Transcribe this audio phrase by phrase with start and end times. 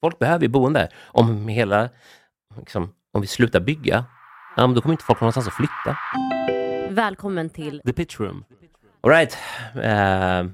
[0.00, 0.88] folk behöver ju boende.
[1.06, 1.88] Om hela,
[2.58, 4.04] liksom, om vi slutar bygga,
[4.56, 5.96] ja, då kommer inte folk någonstans att flytta.
[6.90, 8.44] Välkommen till The pitch room.
[9.00, 9.38] All right.
[9.74, 10.50] Eh,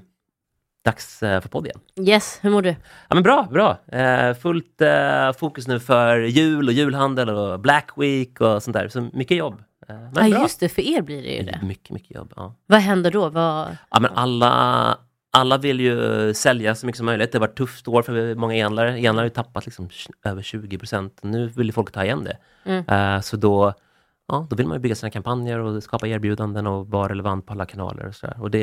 [0.85, 1.79] dags eh, för podd igen.
[2.07, 2.69] Yes, hur mår du?
[3.09, 3.77] Ja, men bra, bra.
[3.99, 8.87] Eh, fullt eh, fokus nu för jul och julhandel och Black Week och sånt där.
[8.87, 9.63] Så mycket jobb.
[9.89, 10.27] Eh, Ja, bra.
[10.27, 11.59] just det, för er blir det ju det.
[11.63, 12.33] Mycket, mycket jobb.
[12.35, 12.55] Ja.
[12.65, 13.29] Vad händer då?
[13.29, 13.77] Vad...
[13.91, 14.97] Ja, men alla,
[15.35, 17.31] alla vill ju sälja så mycket som möjligt.
[17.31, 18.97] Det varit ett tufft år för många enlare.
[18.99, 19.89] Enlare har ju tappat liksom
[20.25, 21.19] över 20 procent.
[21.21, 22.37] Nu vill ju folk ta igen det.
[22.65, 23.15] Mm.
[23.15, 23.73] Eh, så då,
[24.27, 27.53] ja, då vill man ju bygga sina kampanjer och skapa erbjudanden och vara relevant på
[27.53, 28.07] alla kanaler.
[28.07, 28.41] Och, så där.
[28.41, 28.61] och det,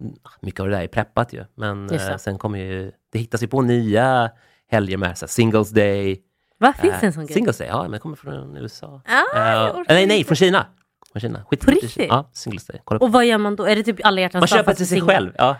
[0.00, 1.44] mm, Mycket av det där är preppat ju.
[1.54, 4.30] Men eh, sen kommer ju, det hittas ju på nya
[4.70, 6.22] helger med så här, Singles Day.
[6.58, 7.34] Vad finns det en Eh, sån grej?
[7.34, 9.02] Singles Day, ja men kommer från USA.
[9.34, 10.66] Ah, Eh, nej, nej, från Kina.
[11.12, 11.44] Från Kina.
[11.50, 12.06] Skit, På riktigt?
[12.08, 12.80] Ja, Singles Day.
[12.84, 13.04] Kolla på.
[13.04, 13.64] Och vad gör man då?
[13.64, 15.14] Är det typ alla hjärtans Man dag köper fast till sig singel?
[15.14, 15.32] själv.
[15.38, 15.56] Ja.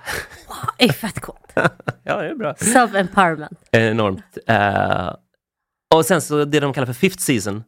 [0.78, 1.52] Det är fett coolt.
[2.04, 2.52] ja, det är bra.
[2.54, 3.56] Self-empowerment.
[3.72, 4.38] Enormt.
[4.46, 5.14] Eh,
[5.94, 7.64] och sen så det de kallar för fifth season.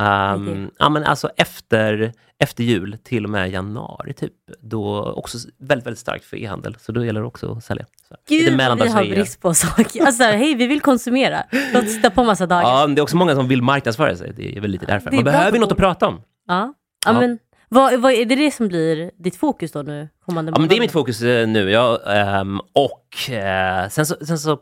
[0.00, 0.70] Um, Okej.
[0.78, 4.32] ja, men alltså efter, efter jul till och med januari typ.
[4.62, 6.76] Då också väldigt, väldigt starkt för e-handel.
[6.80, 7.86] Så då gäller det också att sälja.
[8.08, 8.96] Så, Gud, lite vad vi mellandagsrea.
[8.96, 10.06] har brist på saker.
[10.06, 11.42] Alltså, hej, vi vill konsumera.
[11.74, 12.62] Låt oss sitta på massa dagar.
[12.62, 14.32] Ja, men det är också många som vill marknadsföra sig.
[14.36, 15.10] Det är väl lite därför.
[15.10, 16.22] Det är Man bra behöver ju något att prata om.
[16.48, 16.74] Ja.
[17.06, 17.20] Ja, Ja.
[17.20, 20.08] men vad, vad, är det det som blir ditt fokus då nu?
[20.26, 21.70] Kommande Ja, men det är mitt fokus eh, nu.
[21.70, 24.58] Ja, ehm, och eh, sen så, sen så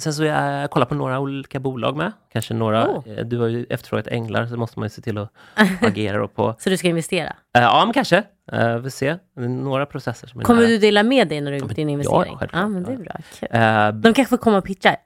[0.00, 2.12] Sen så jag kollar på några olika bolag med.
[2.32, 2.88] Kanske några.
[2.88, 3.08] Oh.
[3.18, 5.32] eh, Du har ju efterfrågat änglar, så måste man ju se till att
[5.82, 6.54] agera då på.
[6.58, 7.26] Så du ska investera?
[7.28, 8.16] Eh, ja, men kanske.
[8.52, 9.16] Uh, vi får se.
[9.36, 10.70] Det är några processer som är Kommer nära.
[10.70, 12.36] du dela med dig när du Ja, gjort men- din ja, investering?
[12.38, 12.62] självklart.
[12.62, 13.86] Ja, men det är bra.
[13.86, 14.96] Eh, De kanske får komma och pitcha?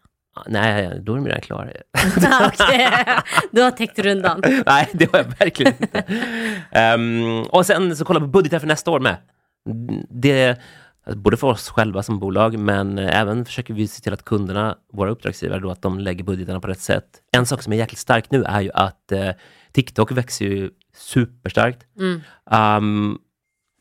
[0.46, 1.68] Nej, då är de redan klara.
[2.46, 2.88] Okej,
[3.50, 4.42] du har täckt rundan.
[4.66, 6.04] nej, det har jag verkligen inte.
[6.70, 9.16] Ehm, och sen så kollar vi på budgetar för nästa år med.
[10.10, 10.60] Det,
[11.16, 14.76] både för oss själva som bolag, men eh, även försöker vi se till att kunderna,
[14.92, 17.04] våra uppdragsgivare, då, att de lägger budgetarna på rätt sätt.
[17.32, 19.30] En sak som är jäkligt stark nu är ju att eh,
[19.72, 21.86] TikTok växer ju superstarkt.
[21.98, 22.20] Mm.
[22.50, 23.18] Ehm,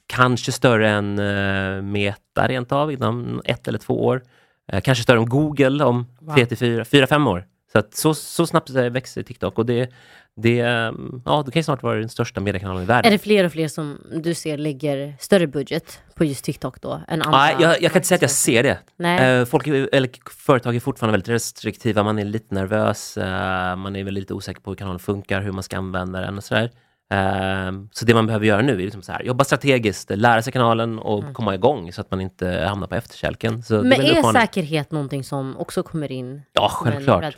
[0.07, 4.23] kanske större än uh, Meta rent av inom ett eller två år.
[4.71, 6.35] Eh, kanske större än Google om Wow.
[6.35, 7.45] tre till fyra, fyra, fem år.
[7.71, 9.89] Så, att så, så snabbt växer TikTok och det,
[10.35, 13.07] det, ehm, ja, det kan ju snart vara den största mediekanalen i världen.
[13.07, 17.01] Är det fler och fler som du ser lägger större budget på just TikTok då?
[17.07, 17.37] Än andra?
[17.39, 18.77] Nej, jag, jag kan inte säga att jag ser det.
[18.97, 19.39] Nej.
[19.39, 24.03] Eh, folk, eller företag är fortfarande väldigt restriktiva, man är lite nervös, eh, man är
[24.03, 26.71] väl lite osäker på hur kanalen funkar, hur man ska använda den och sådär.
[27.11, 30.53] Eh, så det man behöver göra nu är liksom så här, jobba strategiskt, lära sig
[30.53, 33.63] kanalen och komma igång så att man inte hamnar på efterkälken.
[33.63, 33.89] Så Mm.
[33.89, 34.41] Men är uppmaning.
[34.41, 37.35] säkerhet någonting som också kommer in Ja, självklart.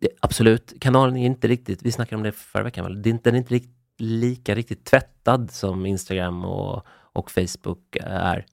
[0.00, 0.72] Det, absolut.
[0.80, 3.02] Kanalen är inte riktigt, vi snackade om det förra veckan, väl?
[3.02, 7.96] Det är inte, den är inte rikt, lika riktigt tvättad som Instagram och, och Facebook
[8.02, 8.46] är.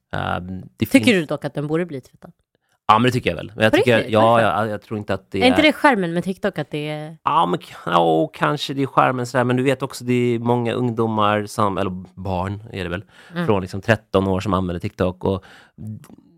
[0.76, 2.32] Det Tycker finns, du dock att den borde bli tvättad?
[2.86, 3.52] Ja, men det tycker jag väl.
[3.54, 4.12] Men jag tycker, riktigt?
[4.12, 6.88] ja, jag, jag tror inte att det Är inte det skärmen med TikTok att det
[6.88, 7.16] är...
[7.24, 10.72] Ja, men, ja, kanske det är skärmen sådär, men du vet också det är många
[10.72, 13.46] ungdomar, som, eller barn är det väl, Mm.
[13.46, 15.24] från liksom 13 år som använder TikTok.
[15.24, 15.44] Och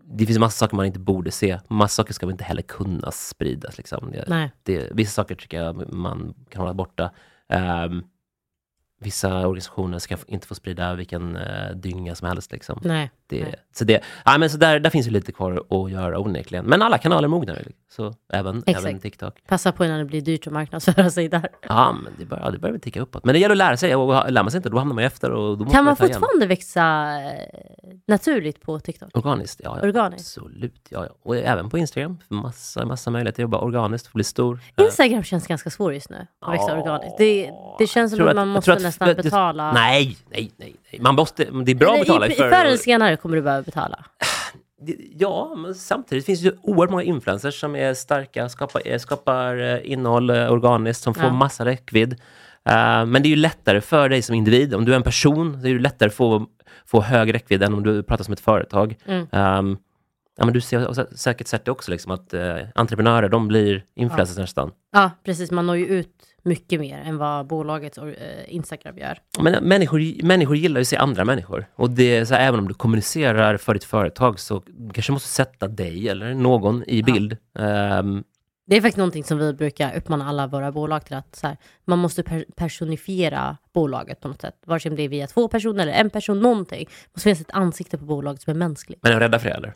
[0.05, 1.59] det finns massa saker man inte borde se.
[1.67, 3.77] Massa saker ska väl inte heller kunna spridas.
[3.77, 4.11] Liksom.
[4.11, 7.11] Det, det, vissa saker tycker jag man kan hålla borta.
[7.49, 8.03] Ehm,
[8.99, 12.51] vissa organisationer ska inte få sprida vilken uh, dynga som helst.
[12.51, 12.79] Liksom.
[12.83, 13.11] Nej.
[13.29, 13.55] Det, Nej.
[13.75, 16.65] så det, ja, men så där, där finns ju lite kvar att göra onekligen.
[16.65, 17.71] Men alla kanaler mognar ju.
[17.89, 18.85] Så även, Exakt.
[18.87, 19.33] även TikTok.
[19.47, 21.49] Passa på innan det blir dyrt att marknadsföra sig där.
[21.67, 23.25] Ja, men det börjar, ja, det börjar väl ticka uppåt.
[23.25, 25.05] Men det gäller att lära sig och lär man sig inte, då hamnar man ju
[25.07, 25.31] efter.
[25.31, 26.07] Och då måste Kan man igen.
[26.13, 26.81] fortfarande växa
[27.23, 27.47] eh,
[28.07, 29.17] naturligt på TikTok?
[29.17, 29.61] Organiskt?
[29.63, 29.87] Ja, ja.
[29.87, 30.37] Organiskt?
[30.37, 30.87] Absolut.
[30.89, 31.13] Ja, ja.
[31.23, 32.17] Och även på Instagram.
[32.27, 34.59] Massa, massa möjligheter att jobba organiskt, bli stor.
[34.77, 37.17] Eh, Instagram känns ganska svår just nu, att växa Ja, organiskt.
[37.17, 39.71] Det, det känns som att att- man måste nästan det- betala.
[39.73, 40.75] Nej, nej, nej.
[40.99, 42.49] Man måste, det är bra att betala i, för...
[42.49, 44.05] Förr eller senare kommer du behöva betala.
[45.17, 49.57] Ja, men samtidigt finns det ju oerhört många influencers som är starka, skapar, eh, skapar
[49.57, 51.33] eh, innehåll eh, organiskt, som får Ja.
[51.33, 52.13] massa räckvidd.
[52.69, 54.73] Eh, men det är ju lättare för dig som individ.
[54.73, 56.45] Om du är en person, det är det lättare att få,
[56.85, 58.95] få hög räckvidd än om du pratar som ett företag.
[59.05, 59.27] Mm.
[59.31, 59.77] Ehm,
[60.37, 64.37] ja, men du ser säkert sett det också, liksom, att eh, entreprenörer, de blir influencers
[64.37, 64.71] nästan.
[64.93, 65.51] Ja, precis.
[65.51, 66.09] Man når ju ut
[66.43, 68.05] mycket mer än vad bolagets eh,
[68.47, 69.17] Instagram gör.
[69.39, 71.65] Men människor, människor gillar ju att se andra människor.
[71.75, 74.63] Och det är så här, även om du kommunicerar för ditt företag så
[74.93, 77.37] kanske du måste sätta dig eller någon i bild.
[77.59, 78.23] Ehm,
[78.65, 81.57] Det är faktiskt någonting som vi brukar uppmana alla våra bolag till att så här,
[81.85, 84.55] man måste per personifiera bolaget på något sätt.
[84.65, 86.85] Vare sig det är via två personer eller en person, någonting.
[86.85, 88.99] Det måste finnas ett ansikte på bolaget som är mänskligt.
[89.03, 89.73] men är de rädda för det eller?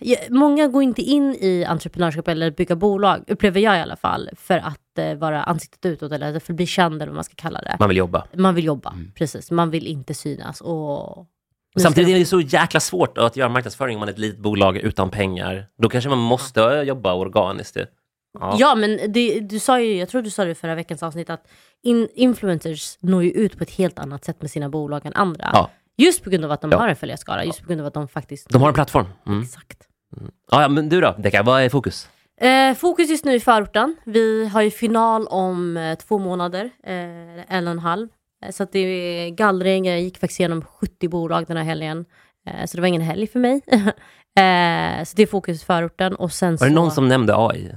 [0.00, 4.30] Ja, Många går inte in i entreprenörskap eller bygga bolag, upplever jag i alla fall,
[4.36, 7.34] för att eh, vara ansiktet utåt eller för att bli känd eller vad man ska
[7.36, 7.76] kalla det.
[7.78, 8.26] Man vill jobba.
[8.32, 9.50] Man vill jobba, precis.
[9.50, 10.60] Man vill inte synas.
[10.60, 11.26] Och...
[11.78, 14.76] Samtidigt är det så jäkla svårt att göra marknadsföring om man är ett litet bolag
[14.76, 15.66] utan pengar.
[15.78, 17.76] Då kanske man måste jobba organiskt.
[18.40, 18.56] Ja.
[18.58, 21.30] Ja, men det, du sa ju, jag tror du sa det i förra veckans avsnitt,
[21.30, 21.46] att
[21.82, 25.50] in, influencers når ju ut på ett helt annat sätt med sina bolag än andra.
[25.52, 25.70] Ja.
[25.96, 26.78] Just på grund av att de Ja.
[26.78, 28.48] har en följarskara, just på grund av att de faktiskt...
[28.48, 29.06] De har en plattform.
[29.26, 29.42] Mm.
[29.42, 29.78] Exakt.
[30.50, 32.08] Ja, ja, men du då, Decka, vad är fokus?
[32.40, 33.96] Eh, fokus just nu i förorten.
[34.04, 38.08] Vi har ju final om eh, två månader, eh, en och en halv.
[38.44, 42.04] Eh, så det är gallring, jag gick faktiskt igenom 70 bolag den här helgen.
[42.46, 43.60] Eh, så det var ingen helg för mig.
[43.70, 46.64] eh, så det är fokus i förorten och sen Var så...
[46.64, 47.74] det någon som nämnde AI?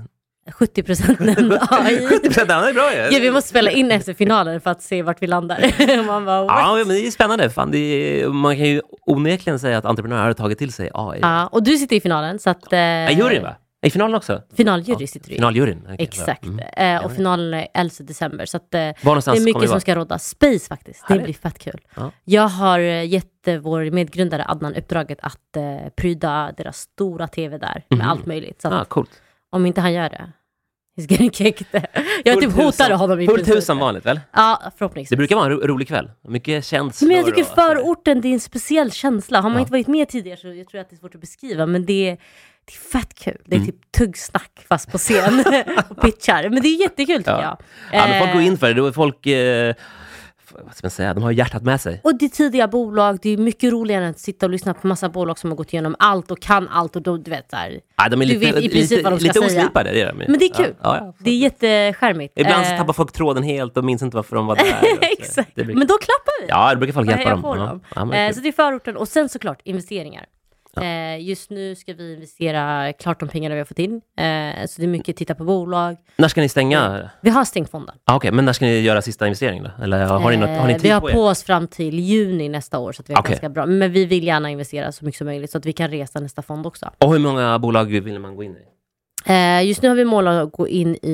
[0.52, 2.00] 70% nämnde AI.
[2.08, 3.00] 70% det är bra ju!
[3.00, 6.04] Ja, vi måste spela in efter finalen för att se vart vi landar.
[6.08, 6.56] Man bara, what?
[6.60, 7.50] Ja, men det är spännande.
[7.50, 11.20] Fan, det är, man kan ju onekligen säga att entreprenörer har tagit till sig AI.
[11.22, 12.74] Ja, och du sitter i finalen, så att...
[12.74, 13.56] Eh, Ja, juryn va?
[13.88, 14.42] I finalen också?
[14.58, 15.38] Finaljury sitter du i.
[15.38, 15.82] Finaljuryn?
[15.84, 16.46] okej, Exakt.
[16.46, 16.60] Mm.
[16.98, 18.46] Eh, och finalen är 11 december.
[18.46, 20.20] Så att, eh, det är mycket som ska råda.
[20.20, 21.04] Space faktiskt.
[21.08, 21.80] Det blir fett kul.
[21.96, 22.12] Ja.
[22.24, 23.26] Jag har eh, gett
[23.62, 28.08] vår medgrundare Adnan uppdraget att eh, pryda deras stora tv där med Mhm.
[28.10, 28.62] allt möjligt.
[28.62, 29.22] Så att Ah, coolt.
[29.50, 30.32] om inte han gör det,
[30.98, 31.68] he's getting kicked.
[32.26, 34.20] Jag typ hotade honom i Fullt hus som vanligt väl?
[34.34, 35.18] Ja, Det förhoppningsvis.
[35.18, 36.12] brukar vara en ro rolig kväll.
[36.28, 37.08] Mycket känslor.
[37.08, 39.42] Men jag tycker förorten, det är en speciell känsla.
[39.42, 39.60] Har man Ja.
[39.60, 41.66] inte varit med tidigare så jag tror att det är svårt att beskriva.
[41.66, 42.18] Men det är,
[42.68, 43.38] det är fett kul.
[43.46, 43.66] Det är Mm.
[43.72, 45.44] typ tuggsnack fast på scen
[45.90, 46.50] och pitchar.
[46.50, 47.58] Men det är jättekul tycker Ja.
[47.92, 48.02] jag.
[48.02, 48.74] Ja, men folk går Eh, in för det.
[48.74, 49.26] Då är folk...
[49.26, 49.76] Eh,
[50.66, 51.14] vad ska man säga?
[51.14, 52.02] De har hjärtat med sig.
[52.04, 54.88] Och det är tidiga bolag, det är mycket roligare än att sitta och lyssna på
[54.88, 57.80] massa bolag som har gått igenom allt och kan allt och då, du vet här.
[57.98, 59.62] Ja, de är Du lite, vet i princip lite, vad de ska lite säga.
[59.62, 59.92] oslipade.
[59.92, 60.18] Det är de.
[60.28, 60.76] Men det är kul.
[60.84, 61.14] Ja, ja.
[61.20, 62.34] Det är jättecharmigt.
[62.40, 64.56] Ibland så Eh, tappar folk tråden helt och minns inte varför de var
[65.02, 65.12] där.
[65.20, 65.52] Exakt.
[65.56, 66.48] Det blir- Men då klappar vi.
[66.50, 67.42] Ja, det brukar folk Och hjälpa dem.
[67.42, 67.82] dem.
[67.96, 70.26] Ja, Eh, så det är förorten och sen såklart investeringar.
[70.84, 73.94] Eh, just nu ska vi investera klart de pengarna vi har fått in.
[74.18, 75.98] Eh, så det är mycket titta på bolag.
[76.18, 77.10] När ska ni stänga?
[77.22, 77.96] Vi har stängt fonden.
[78.06, 79.84] Ah, Okej, men när ska ni göra sista investeringen då?
[79.84, 82.00] Eller har ni, något, har ni Eh, tid vi har på på oss fram till
[82.00, 83.32] juni nästa år så att vi har Okej.
[83.32, 83.66] ganska bra.
[83.66, 86.42] Men vi vill gärna investera så mycket som möjligt så att vi kan resa nästa
[86.42, 86.90] fond också.
[86.98, 88.66] Och hur många bolag vill man gå in i?
[89.26, 91.12] Eh, just nu har vi mål att gå in i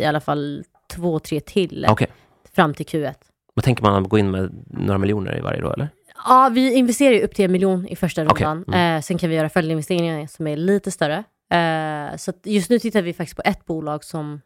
[0.00, 0.64] i alla fall
[0.94, 2.06] två, tre till Okej,
[2.54, 3.14] fram till Q1.
[3.54, 5.88] vad tänker man gå in med några miljoner i varje då eller?
[6.24, 8.64] Ja, vi investerar ju upp till en miljon i första rundan.
[8.68, 8.96] mm.
[8.96, 11.24] Eh, sen kan vi göra följdinvesteringar som är lite större.
[11.52, 14.40] Eh, så just nu tittar vi faktiskt på ett bolag som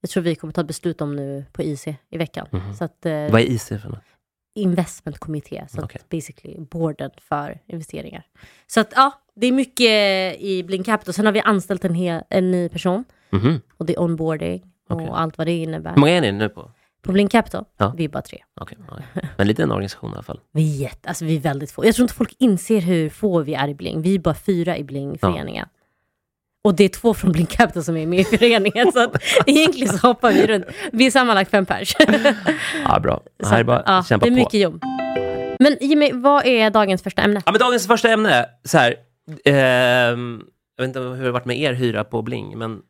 [0.00, 2.46] jag tror vi kommer ta ett beslut om nu på IC i veckan.
[2.50, 2.74] Mhm.
[2.74, 3.98] Så att, eh, Vad är IC för något?
[4.54, 8.22] investmentkommitté, så att basically boarden för investeringar.
[8.66, 11.14] Så att ja, det är mycket i Blink Capital.
[11.14, 13.60] Sen har vi anställt en, hel, en ny person Mhm.
[13.76, 15.08] och det är onboarding och Okej.
[15.12, 15.90] allt vad det innebär.
[15.90, 16.70] Hur många är ni nu på?
[17.02, 17.94] På Blink Capital, Ja.
[17.96, 18.38] vi är bara tre.
[18.60, 19.20] Okej, ja.
[19.36, 20.40] men lite en organisation i alla fall.
[20.52, 21.86] Vi är, jätte, alltså vi är väldigt få.
[21.86, 24.02] Jag tror inte folk inser hur få vi är i Bling.
[24.02, 25.66] Vi är bara fyra i Bling-föreningen.
[26.64, 28.92] Och det är två från Blink Capital som är med i föreningen.
[28.92, 30.64] så att egentligen så hoppar vi runt.
[30.92, 31.96] Vi är sammanlagt fem pers.
[32.84, 33.20] Ja, bra.
[33.36, 34.36] Det här är bara ja, kämpa det är på.
[34.36, 34.82] mycket jobb.
[35.58, 37.42] Men Jimmy, vad är dagens första ämne?
[37.46, 38.94] Ja, men dagens första ämne, så här.
[39.44, 40.42] ehm,
[40.76, 42.80] jag vet inte hur det har varit med er hyra på Bling, men...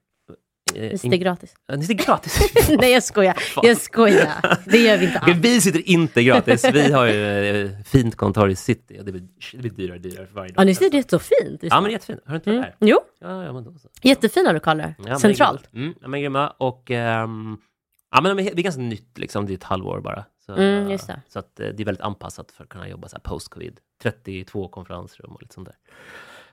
[0.77, 1.55] eh, Vi sitter gratis.
[1.77, 2.41] Ni sitter gratis.
[2.81, 3.37] Nej jag skojar.
[3.63, 4.59] Jag skojar.
[4.65, 5.37] Det gör vi inte alls.
[5.39, 6.65] vi sitter inte gratis.
[6.73, 7.25] Vi har ju
[7.67, 9.23] eh, fint kontor i city och det blir,
[9.53, 10.63] det blir dyrare och dyrare för varje dag.
[10.63, 11.61] Ja, ni ser det så fint.
[11.63, 12.21] Ja, men är jättefint.
[12.27, 12.75] Har du inte varit Mm.
[12.81, 12.87] där?
[12.89, 13.89] Jo, Ja, ja, men då så.
[14.03, 14.95] jättefina lokaler.
[14.99, 15.61] Ja, men Centralt.
[15.67, 15.85] är grymma.
[15.87, 16.49] Mm, ja, men grymma.
[16.51, 17.57] Och ehm,
[18.15, 19.47] ja, men det är är ganska nytt, liksom.
[19.47, 20.25] det är ett halvår bara.
[20.47, 21.21] Så, Mm, just det.
[21.29, 23.79] så att, eh, det är väldigt anpassat för att kunna jobba så post-covid.
[24.03, 25.77] 32 konferensrum och lite sånt där.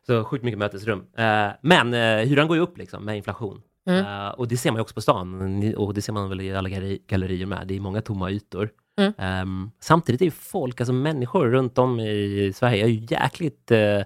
[0.08, 1.06] Så sjukt mycket mötesrum.
[1.18, 3.62] Eh, men eh, hyran går ju upp liksom, med inflation.
[3.88, 4.06] Mm.
[4.06, 5.74] Eh, och det ser man ju också på stan.
[5.78, 7.68] Och det ser man väl i alla galleri, gallerier med.
[7.68, 8.70] Det är många tomma ytor.
[9.00, 9.14] Mm.
[9.18, 13.72] Ehm, samtidigt är ju folk, alltså människor runt om i Sverige, är ju jäkligt...
[13.72, 14.02] eh,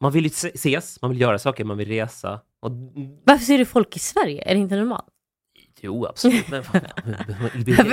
[0.00, 2.40] man vill ju se- ses, man vill göra saker, man vill resa.
[2.60, 2.70] Och
[3.24, 4.42] Varför ser du folk i Sverige?
[4.50, 5.04] Är det inte normalt?
[5.80, 6.48] Jo, absolut.
[6.48, 6.80] Men fan,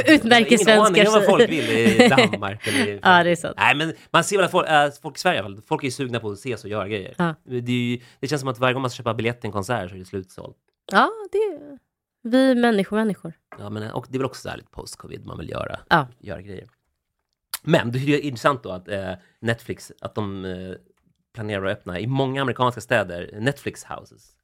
[0.08, 2.68] Utmärker Ingen aning om vad folk vill i Danmark.
[2.68, 3.56] Eller Ja, det är sant.
[3.58, 6.20] Nej, men man ser väl att folk, äh, folk i Sverige, folk är ju sugna
[6.20, 7.13] på att ses och göra grejer.
[7.18, 7.36] Ja.
[7.44, 9.89] Det, ju, det känns som att varje gång man ska köpa biljett till en konsert
[9.89, 10.58] så är det slutsålt.
[10.92, 11.80] Ja, det är
[12.24, 13.34] vi människor, människor.
[13.60, 16.08] Ja, men, och det är väl också så här lite post-covid, man vill göra, Ja.
[16.20, 16.70] göra grejer.
[17.64, 20.74] Men det är intressant då att eh, Netflix, att de eh,
[21.34, 24.36] planerar att öppna i många amerikanska städer Netflix houses.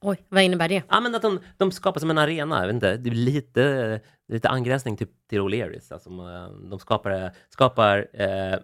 [0.00, 0.82] Oj, vad innebär det?
[0.88, 2.60] Ja, men att de, de skapar som en arena.
[2.60, 5.92] Jag vet inte, det är lite, lite angränsning till, till O'Learys.
[5.92, 6.10] Alltså,
[6.70, 8.58] de skapar, skapar eh,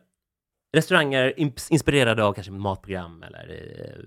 [0.77, 4.05] restauranger ins- inspirerade av kanske matprogram eller eh,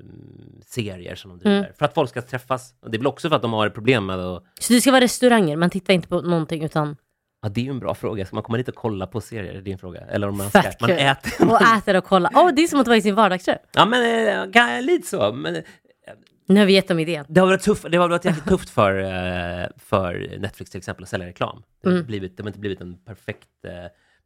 [0.66, 1.58] serier som de driver.
[1.60, 1.72] Mm.
[1.78, 2.74] För att folk ska träffas.
[2.82, 4.44] Och det är väl också för att de har problem med att...
[4.60, 6.96] Så det ska vara restauranger, man tittar inte på någonting utan
[7.44, 8.26] Ja, det är ju en bra fråga.
[8.26, 9.54] Ska man komma dit och kolla på serier?
[9.54, 10.00] Är din fråga.
[10.02, 11.00] Eller om man, ska, Fett man kul.
[11.00, 11.52] äter.
[11.52, 12.32] och äter och kollar.
[12.36, 13.58] Åh, det är som att vara i sin vardagsrum.
[13.74, 15.32] Ja, men eh, lite så.
[15.34, 15.64] Men
[16.46, 17.26] Nu har vi gett dem idén.
[17.28, 21.04] Det har varit, tuff, det har varit jäkligt tufft för, eh, för Netflix till exempel
[21.04, 21.64] att sälja reklam.
[21.84, 22.06] Det har, Mm.
[22.08, 23.74] blivit, det har inte blivit en perfekt, eh,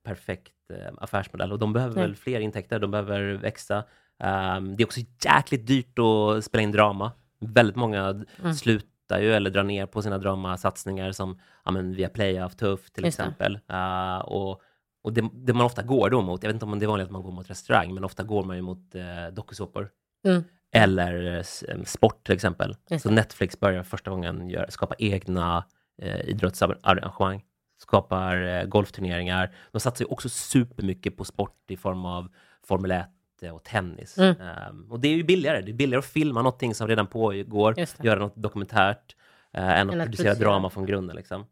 [0.06, 3.78] perfekt eh, affärsmodell och de behöver väl fler intäkter, de behöver växa.
[3.78, 7.12] Um, det är också jäkligt dyrt att spela in drama.
[7.40, 8.54] Väldigt många Mm.
[8.54, 12.56] slut, kuttar ju eller drar ner på sina dramasatsningar som ja, men via Play of
[12.56, 13.60] Tuff till Just exempel.
[13.72, 14.62] Uh, och
[15.04, 17.06] och det, det man ofta går då mot, jag vet inte om det är vanligt
[17.06, 19.90] att man går mot restaurang, men ofta går man ju mot eh, dokusåpor.
[20.28, 20.44] Mm.
[20.72, 22.76] Eller eh, eh, sport till exempel.
[23.00, 25.66] Så Netflix börjar första gången gör, skapa egna
[26.02, 27.44] eh, idrottsarrangemang.
[27.78, 29.56] Skapar eh, golfturneringar.
[29.72, 32.28] De satsar ju också supermycket på sport i form av
[32.68, 33.08] Formel 1
[33.54, 34.18] och tennis.
[34.18, 34.42] Mm.
[34.42, 35.62] Ehm, och det är ju billigare.
[35.62, 39.16] Det är billigare att filma någonting som redan pågår, göra något dokumentärt,
[39.54, 40.50] eh, än att Än att producera producera.
[40.50, 41.16] drama från grunden.
[41.16, 41.46] Liksom.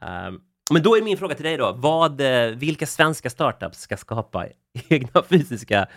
[0.00, 0.40] Ehm,
[0.72, 4.46] men då är min fråga till dig då, vad, eh, vilka svenska startups ska skapa
[4.88, 5.88] egna fysiska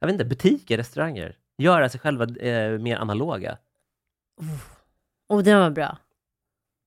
[0.00, 1.36] jag vet inte, butiker, restauranger?
[1.58, 3.58] Göra sig själva eh, mer analoga?
[5.28, 5.98] Och den var bra.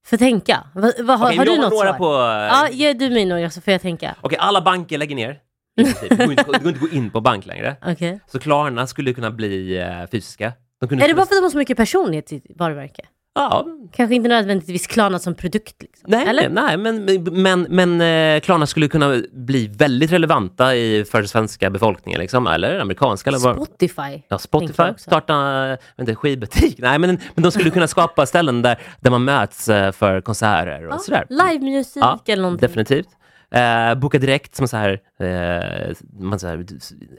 [0.05, 0.63] Får tänka.
[0.75, 1.93] Va, va, har, Okej, har du något svar?
[1.93, 2.05] på...
[2.53, 4.15] Ja, ge du mig några så får jag tänka.
[4.21, 5.39] Okej, alla banker lägger ner.
[5.75, 7.75] Det går, inte, det går inte att gå in på bank längre.
[7.85, 8.19] Okej.
[8.27, 10.53] Så Klarna skulle kunna bli eh, fysiska.
[10.79, 13.05] De kunde Är det bara för att de har så mycket personlighet i varumärke?
[13.35, 16.05] Ja, Kanske inte nödvändigtvis Klarna som produkt liksom.
[16.07, 16.49] nej, Eller?
[16.49, 18.01] nej men, men, men
[18.35, 23.29] eh, Klarna skulle kunna bli väldigt relevanta i, för svenska befolkningen, liksom, eller amerikanska.
[23.29, 23.55] Eller vad.
[23.55, 24.21] Spotify.
[24.27, 26.75] Ja, Spotify, starta inte, skivbutik.
[26.79, 30.87] Nej, men, men de skulle kunna skapa ställen där, där man möts eh, för konserter
[30.87, 31.25] och Ja, sådär.
[31.29, 32.67] Livemusik Ja, eller någonting.
[32.67, 33.07] Definitivt.
[33.55, 36.65] Eh, boka direkt som så här, eh, man så här,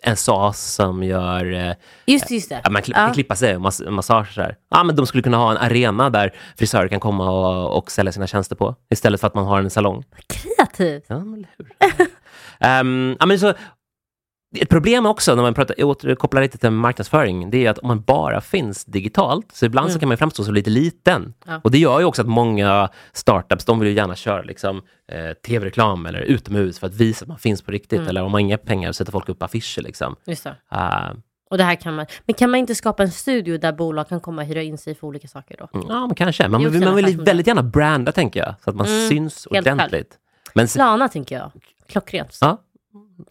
[0.03, 1.75] en SAS som gör, eh,
[2.07, 2.63] Just just det.
[2.71, 3.05] man kli- Ja.
[3.05, 4.35] kan klippa sig och mas- massage.
[4.35, 4.47] Så.
[4.71, 8.13] Ja, men de skulle kunna ha en arena där frisörer kan komma och, och sälja
[8.13, 10.05] sina tjänster på, istället för att man har en salong.
[10.27, 11.05] Kreativt.
[11.07, 11.69] Ja, men hur?
[12.61, 13.55] Ehm, ja, men så,
[14.55, 18.03] ett problem också när man pratar, återkopplar lite till marknadsföring, det är att om man
[18.03, 20.01] bara finns digitalt, så ibland så Mm.
[20.01, 21.35] kan man framstå som lite liten.
[21.47, 21.61] Ja.
[21.65, 24.83] Och det gör ju också att många startups, de vill ju gärna köra liksom,
[25.13, 27.99] eh, tv-reklam eller utomhus för att visa att man finns på riktigt.
[27.99, 28.09] Mm.
[28.09, 29.83] Eller om man har inga pengar så sätter folk upp affischer.
[29.83, 30.17] Liksom.
[30.27, 30.51] Just det.
[30.75, 31.13] Uh,
[31.51, 34.21] Och det här kan man, men kan man inte skapa en studio där bolag kan
[34.21, 35.69] komma och hyra in sig för olika saker då?
[35.89, 36.49] ja, men kanske.
[36.49, 40.19] Man, man en vill väldigt gärna branda, tänker jag, så att man Mm, syns ordentligt.
[40.55, 41.51] Men Klarna tänker jag.
[41.89, 42.39] Klockrent.
[42.41, 42.59] ja,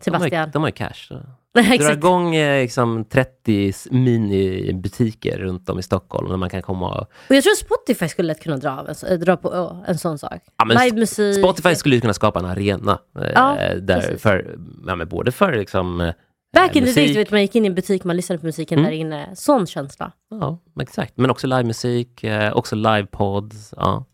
[0.05, 0.49] de har, ju, Sebastian.
[0.53, 1.07] de har ju cash.
[1.07, 1.19] Så.
[1.79, 6.89] Dra igång eh, liksom 30 s- minibutiker runt om i Stockholm där man kan komma
[6.89, 7.01] och...
[7.29, 8.85] Och jag tror Spotify skulle lätt kunna dra,
[9.17, 10.39] dra på ja, en sån sak.
[10.57, 11.35] Ja, men Livemusik.
[11.37, 12.99] Spotify skulle kunna skapa en arena.
[13.19, 14.55] eh, Ja, där för,
[14.87, 16.13] ja, men både för liksom, eh,
[16.53, 16.95] Back in the musik.
[16.95, 18.91] days, du vet, man gick in i en butik, man lyssnade på musiken Mm.
[18.91, 19.35] där inne.
[19.35, 20.11] Sån känsla.
[20.29, 21.17] Ja, exakt.
[21.17, 23.73] Men också livemusik, eh, också livepods.
[23.77, 24.05] Ja.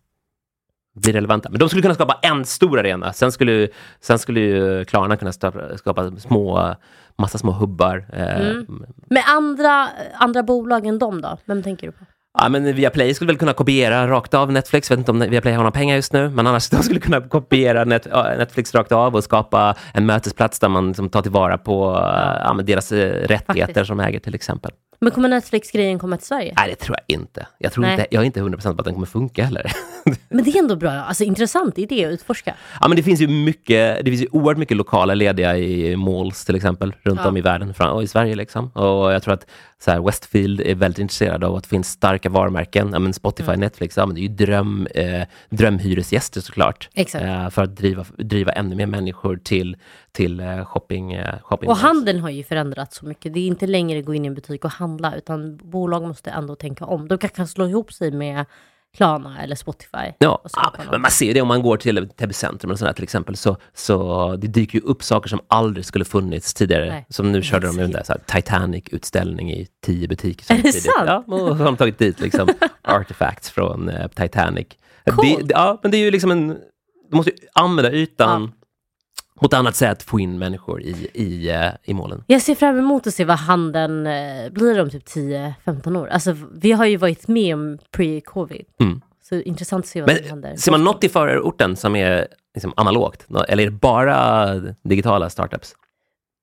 [1.02, 1.50] Blir relevanta.
[1.50, 3.14] Men de skulle kunna skapa en stor arena.
[3.14, 3.68] Sen skulle,
[4.02, 5.32] sen skulle ju Klarna kunna
[5.78, 6.76] skapa, små,
[7.18, 8.06] massa små hubbar.
[8.14, 8.66] Eh, Mm.
[9.10, 11.38] Men andra, andra bolag än dem då?
[11.46, 12.06] Vem tänker du på?
[12.40, 14.90] Ja, men Viaplay skulle väl kunna kopiera rakt av Netflix.
[14.90, 17.22] Jag vet inte om Viaplay har några pengar just nu, men annars de skulle kunna
[17.22, 21.96] kopiera Net, Netflix rakt av och skapa en mötesplats där man liksom tar tillvara på
[21.96, 23.88] eh, ja, deras eh, rättigheter Faktiskt.
[23.88, 24.72] som äger till exempel.
[25.02, 26.54] Men kommer Netflix-grejen komma till Sverige?
[26.58, 27.48] Nej, det tror jag inte.
[27.58, 27.92] Jag, tror Nej.
[27.94, 29.72] inte, jag är inte 100% på att den kommer funka heller.
[30.30, 32.54] Men det är ändå bra, alltså intressant idé att utforska.
[32.82, 36.46] Ja, men det finns ju mycket, det finns ju oerhört mycket lokala lediga i malls
[36.46, 37.30] till exempel, runt Ja.
[37.30, 38.36] om i världen och i Sverige.
[38.36, 38.70] Liksom.
[38.70, 39.46] Och jag tror att
[39.80, 42.90] så här, Westfield är väldigt intresserad av att det finns starka varumärken.
[42.94, 43.60] Ja, men Spotify, Mm.
[43.60, 46.90] Netflix, ja, men det är ju dröm, eh, drömhyresgäster såklart.
[46.96, 49.78] Eh, för att driva, driva ännu mer människor till,
[50.12, 53.34] till eh, shopping, eh, shopping Och handeln har ju förändrats så mycket.
[53.34, 56.56] Det är inte längre gå in i en butik och handla, utan bolag måste ändå
[56.56, 57.08] tänka om.
[57.08, 58.46] De kanske kan slå ihop sig med
[58.98, 60.14] Klarna eller Spotify.
[60.20, 60.92] Ja, och ja, något.
[60.92, 63.58] men man ser det om man går till Täby centrum eller sådär till exempel, så,
[63.74, 66.90] så det dyker ju upp saker som aldrig skulle funnits tidigare.
[66.90, 67.06] Nej.
[67.10, 70.96] Som nu körde de en där, Titanic-utställning i tio butiker Är det sant?
[71.08, 72.48] Ja, och så har de tagit dit liksom
[72.82, 74.68] artifacts från eh, Titanic.
[75.04, 75.48] Det, Coolt.
[75.48, 76.48] det- ja, men det är ju liksom en...
[77.10, 78.52] Du måste ju använda ytan
[79.40, 82.24] på ett annat sätt, få in människor i, i, eh, i målen.
[82.28, 86.08] Jag ser fram emot att se vad handeln eh, blir om typ 10-15 år.
[86.08, 88.66] Alltså, vi har ju varit med om pre-covid.
[88.80, 89.02] Mm.
[89.24, 90.56] Så intressant att se vad som Men händer.
[90.56, 93.26] ser man något i förorten som är liksom analogt?
[93.48, 94.54] Eller är det bara
[94.84, 95.76] digitala startups?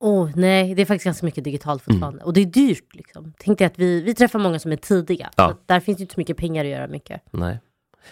[0.00, 2.24] Oh, nej, det är faktiskt ganska mycket digitalt fortfarande.
[2.24, 2.94] Och det är dyrt.
[2.94, 3.32] Liksom.
[3.38, 5.30] Tänk dig att vi, vi träffar många som är tidiga.
[5.36, 5.54] Ja.
[5.66, 7.22] Där finns ju inte så mycket pengar att göra mycket.
[7.30, 7.58] Nej.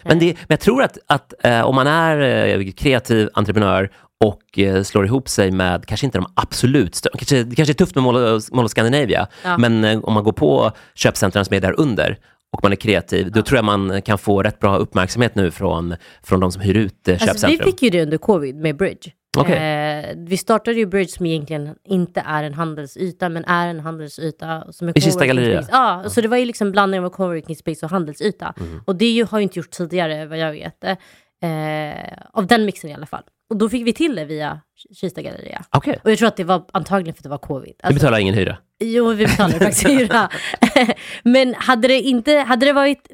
[0.03, 2.21] Men, det, men jag tror att, att eh, om man är
[2.59, 3.91] eh, kreativ entreprenör
[4.23, 7.75] och eh, slår ihop sig med, kanske inte de absolut största, kanske, det kanske är
[7.75, 9.59] tufft med Mall of, Scandinavia, Ja.
[9.59, 12.19] men eh, om man går på köpcentren som är där under
[12.53, 15.95] och man är kreativ, då tror jag man kan få rätt bra uppmärksamhet nu från,
[16.23, 17.65] från de som hyr ut eh, Alltså, vi köpcentrum.
[17.73, 19.11] fick ju det under covid med Bridge.
[19.39, 19.57] Okej.
[19.57, 24.73] Eh, vi startade ju Bridge som egentligen inte är en handelsyta, men är en handelsyta.
[24.73, 25.65] Som är I Kista galleria?
[25.71, 28.55] Ja, så det var ju liksom blandning av coworking space och handelsyta.
[28.61, 28.81] Mm.
[28.87, 30.85] Och det ju, har ju inte gjort tidigare, vad jag vet.
[30.85, 33.23] Eh, av den mixen i alla fall.
[33.53, 34.61] Och då fick vi till det via
[34.95, 35.65] Kista galleria.
[35.71, 37.75] Okej, Och jag tror att det var antagligen för att det var covid.
[37.79, 38.57] du Alltså, betalar ingen hyra?
[38.81, 40.29] Jo, vi betalade faktiskt hyra.
[41.23, 43.09] Men hade det, inte, hade det varit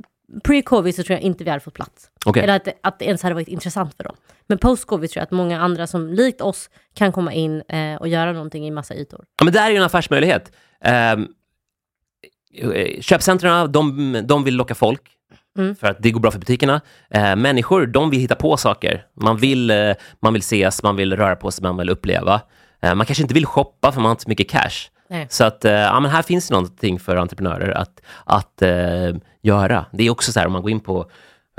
[0.44, 2.10] pre-covid så tror jag inte vi hade fått plats.
[2.26, 2.42] Okej.
[2.42, 4.16] Eller att, att det ens hade varit intressant för dem.
[4.46, 8.08] Men post-covid tror jag att många andra som likt oss kan komma in eh, och
[8.08, 9.24] göra någonting i massa ytor.
[9.38, 10.52] Ja, men det här är ju en affärsmöjlighet.
[11.14, 11.28] Um,
[13.00, 15.02] köpcentren, de, de vill locka folk.
[15.58, 15.76] Mm.
[15.76, 16.80] För att det går bra för butikerna.
[17.10, 19.04] Eh, människor, de vill hitta på saker.
[19.20, 22.40] Man vill, eh, man vill ses, man vill röra på sig, man vill uppleva.
[22.82, 24.90] Eh, man kanske inte vill shoppa för man har inte så mycket cash.
[25.10, 25.26] Nej.
[25.30, 29.86] Så att, eh, ja, men här finns det någonting för entreprenörer att, att eh, göra.
[29.92, 31.10] Det är också så här, om man går in på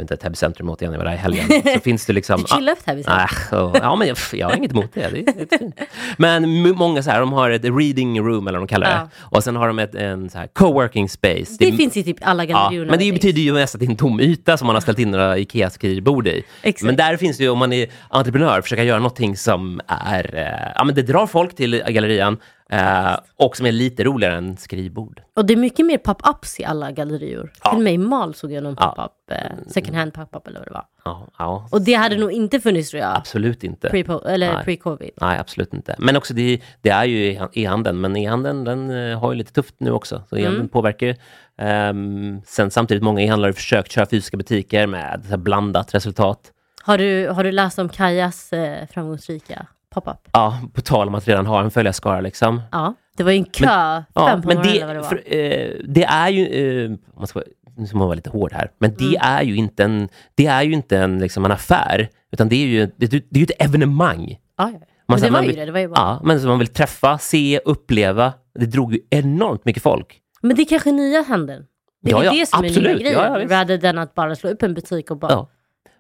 [0.02, 2.42] inte, Täby centrum återigen, jag var där i helgen, så finns det liksom...
[2.42, 3.30] Du chillar vi säger.
[3.52, 5.10] Ah, och- ja, men jag, jag har inget emot det.
[5.10, 5.76] det, är, det är fint.
[6.18, 8.94] Men många så här, de har ett reading room, eller vad de kallar det.
[8.96, 9.10] Ja.
[9.38, 11.56] Och sen har de ett, en så här coworking space.
[11.60, 12.86] Det finns i typ alla Ja, gallerior.
[12.86, 15.00] men det betyder ju mest att det är en tom yta som man har ställt
[15.00, 16.44] in några IKEA-skrivbord i.
[16.62, 16.86] Exakt.
[16.86, 20.72] Men där finns det ju, om man är entreprenör, försöka göra någonting som är, eh,
[20.76, 22.38] ja men det drar folk till gallerian
[22.70, 25.22] eh, och som är lite roligare än skrivbord.
[25.36, 27.52] Och det är mycket mer pop-ups i alla gallerior.
[27.64, 27.70] Ja.
[27.70, 28.94] Till och med i Mal såg jag någon Ja.
[28.98, 30.86] pop-up, eh, second hand pop-up eller vad det var.
[31.06, 33.90] Ja, ja Och det hade nog inte funnits tror jag, absolut inte.
[33.90, 34.66] pre eller Nej.
[34.66, 35.12] pre-covid.
[35.22, 35.96] Nej, absolut inte.
[36.00, 39.76] Men också det, det är ju e-handeln, men e-handeln den eh, har ju lite tufft
[39.78, 40.24] nu också.
[40.30, 40.70] Så e-handeln Mm.
[40.70, 41.16] påverkar.
[41.58, 46.40] Ehm, sen samtidigt, många e-handlare har försökt köra fysiska butiker med blandat resultat.
[46.84, 50.30] Har du, har du läst om Kajas eh, framgångsrika pop-up?
[50.34, 52.62] Ja, på tal om att redan ha en följarskara liksom.
[52.72, 53.66] Ja, det var ju en kö,
[54.14, 55.08] Ja, fem på men det, eller vad det var.
[55.10, 56.46] för, eh, det är ju,
[56.86, 57.42] eh, man ska,
[57.78, 59.22] nu ska man vara lite hård här, men det Mm.
[59.22, 62.68] är ju inte en, det är ju inte en, liksom en affär, utan det är
[62.68, 64.40] ju, det, det är ju ett evenemang.
[64.58, 64.80] ja, ja.
[65.08, 66.00] Man Men det säger, var man ju vill- det, det var ju bara...
[66.00, 68.34] Ja, men som man vill träffa, se, uppleva.
[68.60, 70.20] Det drog ju enormt mycket folk.
[70.42, 71.64] Men det är kanske nya handeln.
[72.02, 72.88] Det är Ja, ja, det som är absolut.
[72.92, 75.48] nya grejen, Ja, ja, rather than att bara slå upp en butik och bara...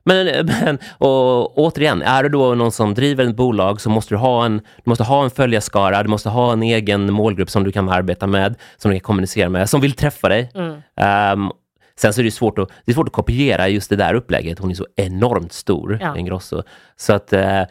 [0.03, 4.18] Men, men och, återigen, är du då någon som driver ett bolag så måste du
[4.18, 7.72] ha en, du måste ha en följarskara, du måste ha en egen målgrupp som du
[7.72, 10.51] kan arbeta med, som du kan kommunicera med, som vill träffa dig.
[10.56, 10.82] Mm.
[10.96, 11.51] Ehm,
[11.96, 14.60] sen så är det svårt att, det är svårt att kopiera just det där upplägget.
[14.60, 16.18] Hon är så enormt stor, Ja.
[16.18, 16.63] Ingrosso.
[16.96, 17.62] Så att, eh,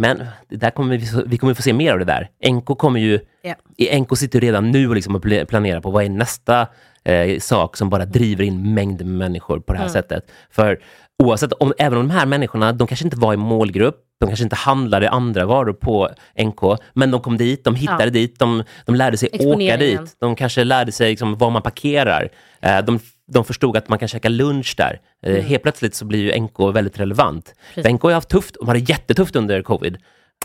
[0.00, 2.28] men där kommer vi, vi kommer få se mer av det där.
[2.50, 3.54] NK kommer ju, Ja.
[3.76, 6.66] i NK sitter redan nu och liksom och planerar på vad är nästa
[7.04, 9.92] eh, sak som bara driver in mängder med människor på det här Mm.
[9.92, 10.30] sättet.
[10.50, 10.78] För
[11.22, 14.42] oavsett, om, även om de här människorna, de kanske inte var i målgrupp, de kanske
[14.42, 16.08] inte handlade andra varor på
[16.42, 16.60] NK,
[16.94, 18.10] men de kom dit, de hittade Ja.
[18.10, 20.16] dit, de, de lärde sig åka dit.
[20.20, 22.28] De kanske lärde sig liksom var man parkerar.
[22.60, 22.98] Eh, de,
[23.32, 25.00] de förstod att man kan käka lunch där.
[25.26, 27.54] Eh, Helt plötsligt så blir ju NK väldigt relevant.
[27.74, 27.94] Mm.
[27.94, 29.94] NK har haft tufft, de hade jättetufft under covid.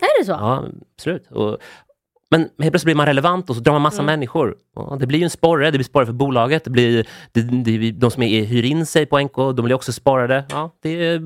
[0.02, 0.32] Är det så?
[0.32, 0.66] Ja,
[0.98, 1.32] absolut.
[1.32, 1.58] Och,
[2.34, 4.06] men helt plötsligt blir man relevant och så drar man massa Mm.
[4.06, 4.56] människor.
[4.76, 6.64] Ja, det blir ju en sporre, det blir sporre för bolaget.
[6.64, 9.92] Det blir, det, det, de som är, hyr in sig på NK, de blir också
[9.94, 10.46] sparade.
[10.50, 11.20] Ja, det är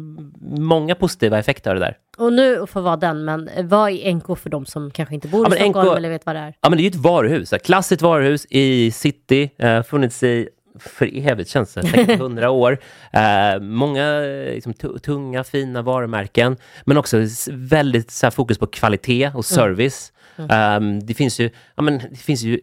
[0.61, 1.97] många positiva effekter av det där.
[2.17, 5.47] Och nu får vara den, men vad är NK för de som kanske inte bor
[5.47, 6.53] i Stockholm NK eller vet vad det är?
[6.61, 7.53] Ja, men det är ju ett varuhus.
[7.53, 9.49] Ett klassiskt varuhus i city.
[9.59, 12.77] Eh, funnits i för evigt känns det, säkert hundra år.
[13.13, 14.19] Eh, många
[14.53, 17.17] liksom, tu- tunga, fina varumärken, men också
[17.51, 20.11] väldigt så här, fokus på kvalitet och service.
[20.37, 22.59] Eh, det, finns ju, ja, men, det finns ju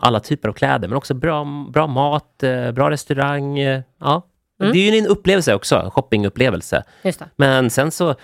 [0.00, 3.58] alla typer av kläder, men också bra, bra mat, eh, bra restaurang.
[3.58, 4.26] Eh, ja.
[4.60, 4.72] Mm.
[4.72, 6.84] Det är ju en upplevelse också, en shoppingupplevelse.
[7.36, 8.14] Men sen så...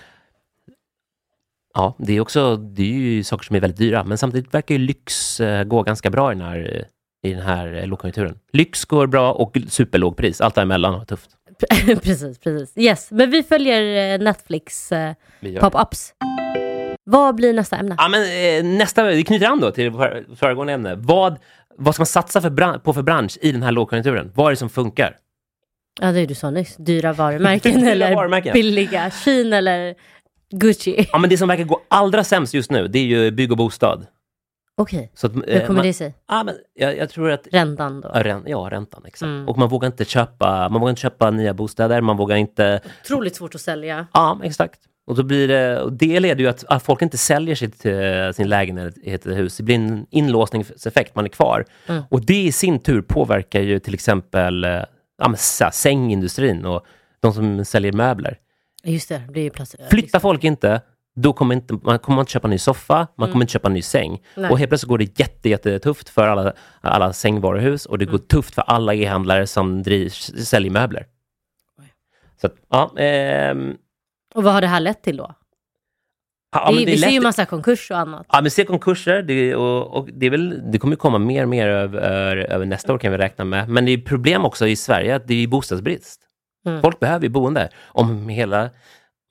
[1.75, 4.75] Ja, det är också det är ju saker som är väldigt dyra, men samtidigt verkar
[4.75, 6.87] ju lyx eh, gå ganska bra i den här,
[7.23, 8.39] i den här lågkonjunkturen.
[8.53, 10.41] Lyx går bra och superlåg pris.
[10.41, 11.31] Allt däremellan var tufft.
[12.03, 12.79] precis, precis.
[12.79, 16.13] Yes, men vi följer Netflix eh, pop-ups.
[17.05, 17.95] Vad blir nästa ämne?
[17.99, 20.95] Ja, men, eh, nästa, vi knyter an då till för, föregående ämne.
[20.95, 21.39] Vad,
[21.79, 24.33] vad ska man satsa för på för bransch i den här lågkonjunkturen?
[24.35, 25.17] Vad är det som funkar?
[26.01, 26.77] Ja, det du sa nyss.
[26.77, 28.53] Dyra varumärken Dyra eller varumärken.
[28.53, 29.11] billiga.
[29.11, 29.95] Shein eller
[30.51, 31.07] Gucci.
[31.13, 33.57] Ja, men det som verkar gå allra sämst just nu, det är ju bygg och
[33.59, 34.07] bostad.
[34.77, 36.15] Okej, Så att, hur eh, kommer man, det sig?
[36.29, 38.11] ja, men jag, jag tror att Räntan då?
[38.15, 39.03] Ja, rän- ja, räntan.
[39.07, 39.23] Exakt.
[39.29, 39.49] Mm.
[39.49, 42.81] Och man vågar inte köpa, man vågar inte köpa nya bostäder, man vågar inte...
[43.05, 44.07] Otroligt svårt att sälja.
[44.13, 44.81] Ja, exakt.
[45.07, 48.31] Och, då blir det, och det leder ju att, att folk inte säljer sitt, eh,
[48.33, 49.57] sin lägenhet eller hus.
[49.57, 51.65] Det blir en inlåsningseffekt, man är kvar.
[51.87, 52.03] Mm.
[52.11, 54.83] Och det i sin tur påverkar ju till exempel eh,
[55.19, 56.87] ja, så sängindustrin och
[57.21, 58.39] de som säljer möbler.
[58.85, 59.77] Just det, det blir ju plats.
[59.91, 60.81] Flyttar folk inte,
[61.17, 63.75] då kommer inte, man kommer inte köpa en ny soffa, man kommer inte köpa en
[63.75, 64.11] ny säng.
[64.11, 64.21] Mm.
[64.37, 64.51] Nej.
[64.51, 68.55] Och helt plötsligt går det jätte, jättetufft för alla, alla sängvaruhus och det går tufft
[68.55, 71.07] för alla e-handlare som driv, säljer möbler.
[72.41, 73.77] Så att, ja, ehm,
[74.35, 75.35] Och vad har det här lett till då?
[76.53, 78.27] ja, det, men vi ser lätt- ju massa konkurs och annat.
[78.33, 81.49] Ja, men se konkurser, det, och, och det, är väl, det kommer komma mer och
[81.49, 83.69] mer över, över nästa år kan vi räkna med.
[83.69, 86.21] Men det är problem också i Sverige att det är bostadsbrist.
[86.67, 86.83] Mm.
[86.83, 87.69] Folk behöver ju boende.
[87.87, 88.71] Om hela,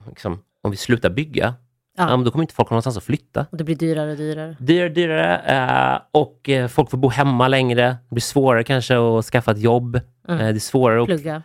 [0.09, 1.53] liksom, om vi slutar bygga,
[1.97, 2.09] Ja.
[2.09, 2.17] ja.
[2.17, 3.45] då kommer inte folk ha någonstans att flytta.
[3.51, 4.57] Och det blir dyrare och dyrare.
[4.59, 7.83] Dyrare, dyrare eh, och eh, folk får bo hemma längre.
[8.09, 9.99] Det blir svårare kanske att skaffa ett jobb.
[10.27, 10.39] Mm.
[10.39, 11.41] Eh, det är svårare att Plugga.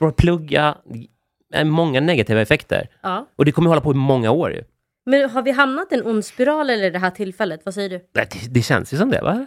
[0.00, 0.76] att plugga,
[1.64, 2.88] många negativa effekter.
[3.02, 3.26] Ja.
[3.36, 4.62] Och det kommer hålla på i många år ju.
[5.06, 7.60] Men har vi hamnat i en ond spiral eller det här tillfället?
[7.64, 8.00] Vad säger du?
[8.12, 9.46] Det, det känns ju som det, va?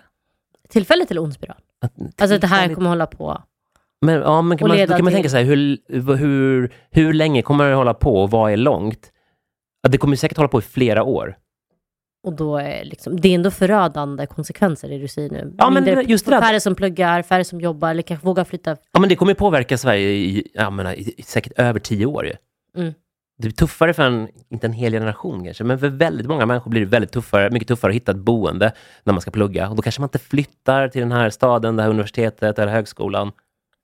[0.69, 1.57] Tillfället eller ond spiral?
[1.81, 3.43] Att, Alltså att det här kommer hålla på.
[4.01, 5.77] Men, ja, men kan man, då kan man till- tänka sig, hur,
[6.17, 9.11] hur, hur länge kommer det hålla på och vad är långt?
[9.81, 11.35] Ja, det kommer säkert hålla på i flera år.
[12.23, 15.53] Och då är liksom, det är ändå förödande konsekvenser det du säger nu.
[15.57, 18.77] Ja, men Mindre- just det Färre som pluggar, färre som jobbar eller kanske vågar flytta.
[18.91, 22.33] Ja, men det kommer påverka Sverige i, jag menar, i, säkert över tio år ju.
[22.77, 22.93] Mm.
[23.38, 26.71] Det blir tuffare för en, inte en hel generation kanske, men för väldigt många människor
[26.71, 28.71] blir det väldigt tuffare, mycket tuffare att hitta ett boende
[29.03, 29.69] när man ska plugga.
[29.69, 33.31] Och då kanske man inte flyttar till den här staden, det här universitetet eller högskolan.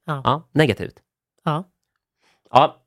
[0.05, 0.49] Ja.
[0.51, 0.95] negativt.
[1.43, 1.63] Ja.
[2.51, 2.77] Ja,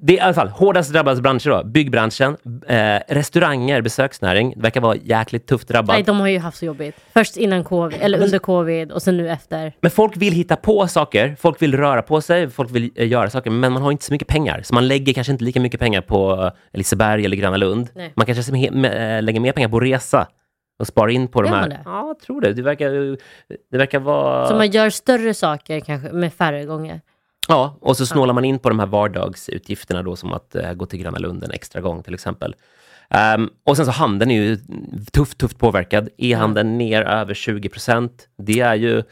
[0.00, 1.64] det är i alla fall hårdast drabbade branscher då.
[1.64, 2.36] Byggbranschen,
[2.68, 4.52] eh, restauranger, besöksnäring.
[4.56, 5.96] Det verkar vara jäkligt tufft drabbat.
[5.96, 6.96] Nej, de har ju haft så jobbigt.
[7.14, 9.72] Först innan covid, eller under covid och sen nu efter.
[9.80, 13.30] Men folk vill hitta på saker, folk vill röra på sig, folk vill eh, göra
[13.30, 14.62] saker, men man har inte så mycket pengar.
[14.62, 17.88] Så man lägger kanske inte lika mycket pengar på Liseberg eller Gröna Lund.
[17.94, 18.12] Nej.
[18.16, 20.26] Man kanske eh, lägger mer pengar på resa
[20.78, 21.60] och sparar in på de här.
[21.60, 21.80] man det?
[21.84, 22.52] Ja, jag tror det.
[22.52, 22.90] Det verkar,
[23.70, 24.46] det verkar vara...
[24.46, 27.00] Så man gör större saker kanske med färre gånger.
[27.48, 30.86] Ja, och så snålar man in på de här vardagsutgifterna då, som att eh, gå
[30.86, 32.54] till Gröna Lund en extra gång till exempel.
[33.10, 34.58] Ehm, och sen så handeln är ju
[35.12, 36.08] tufft, tufft påverkad.
[36.18, 38.28] E-handeln ner över 20 procent.
[38.38, 39.02] Det är ju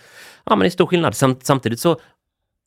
[0.44, 1.14] ja, men det är stor skillnad.
[1.16, 2.01] Samt, samtidigt så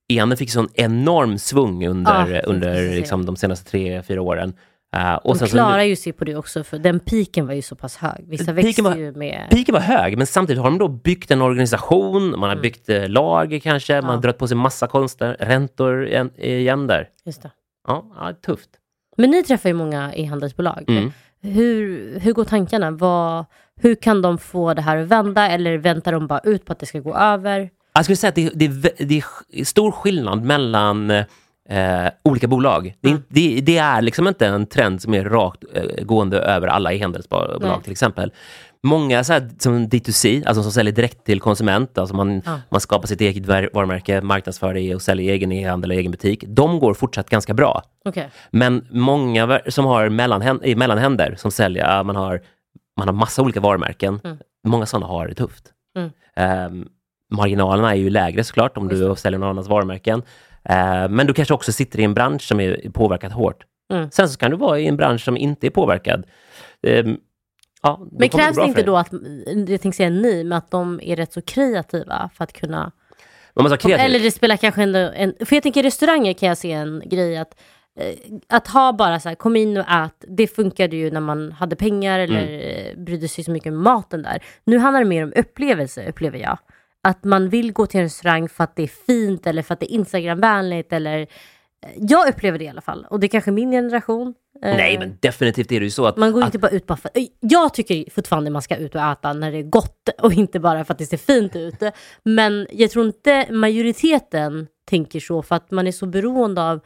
[0.08, 4.54] e-handeln fick sån enorm svung under, Ja, under liksom, de senaste tre, fyra åren.
[4.98, 7.76] Uh, och De klarar ju sig på det också, för den piken var ju så
[7.76, 8.26] pass hög.
[8.28, 9.48] Vissa Piken växer var- ju med...
[9.50, 12.62] Piken var hög, men samtidigt har de då byggt en organisation, man har Mm.
[12.62, 14.20] byggt eh, lager kanske, man har Ja.
[14.22, 17.10] dragit på sig massa konster, räntor igen, igen där.
[17.26, 17.52] Just det.
[17.88, 18.70] Ja, ja, tufft.
[19.18, 20.86] Men ni träffar ju många e-handelsbolag.
[20.88, 21.12] Mm.
[21.42, 22.92] Hur, hur går tankarna?
[22.92, 23.46] Vad,
[23.82, 25.48] hur kan de få det här att vända?
[25.50, 27.70] Eller väntar de bara ut på att det ska gå över?
[27.94, 31.12] Jag skulle säga att det, det, det är stor skillnad mellan
[31.70, 32.96] eh, olika bolag.
[33.02, 33.18] Det, är Mm.
[33.30, 36.94] inte- det, det är liksom inte en trend som är rakt eh, gående över alla
[36.94, 37.72] e-handelsbolag Nej.
[37.84, 38.32] till exempel.
[38.84, 42.60] Många så här, som D2C, alltså som säljer direkt till konsument, alltså man, Ja.
[42.70, 46.44] man skapar sitt eget var- varumärke, marknadsför det och säljer egen e-handel och egen butik.
[46.48, 47.82] De går fortsatt ganska bra.
[48.06, 48.30] Okej.
[48.52, 52.42] Men många som har mellanhän- i mellanhänder som säljer, man har,
[53.00, 54.20] man har massa olika varumärken.
[54.24, 54.38] Mm.
[54.68, 55.64] Många sådana har det tufft.
[55.98, 56.10] Mm.
[56.36, 56.88] Ehm,
[57.34, 60.22] marginalerna är ju lägre såklart om du säljer någon annans varumärken.
[60.70, 63.64] Ehm, men du kanske också sitter i en bransch som är påverkad hårt.
[63.94, 64.12] Mm.
[64.12, 66.26] Sen så kan du vara i en bransch som inte är påverkad.
[66.88, 67.18] Ehm,
[67.82, 69.12] ja, Men krävs det inte då att,
[69.68, 72.92] jag tänkte säga ni, men att de är rätt så kreativa för att kunna...
[74.06, 75.34] Eller det spelar kanske ändå en...
[75.46, 77.60] För jag tänker restauranger kan jag se en grej att
[78.00, 78.14] eh,
[78.48, 81.76] att ha bara så här, kom in och ät, det funkade ju när man hade
[81.76, 82.60] pengar eller Mm.
[82.98, 84.44] eh, brydde sig så mycket om maten där.
[84.64, 86.58] Nu handlar det mer om upplevelse, upplever jag.
[87.08, 89.80] Att man vill gå till en restaurang för att det är fint eller för att
[89.80, 91.20] det är Instagramvänligt eller...
[91.20, 91.28] eh,
[91.98, 93.06] Jag upplever det i alla fall.
[93.10, 94.34] Och det är kanske min generation.
[94.64, 96.86] Eh, Nej, men definitivt är det ju så att, Man går att inte bara ut
[96.86, 97.12] bara för...
[97.40, 100.86] Jag tycker fortfarande man ska ut och äta när det är gott och inte bara
[100.86, 101.76] för att det ser fint ut.
[102.24, 106.80] Men jag tror inte majoriteten tänker så för att man är så beroende av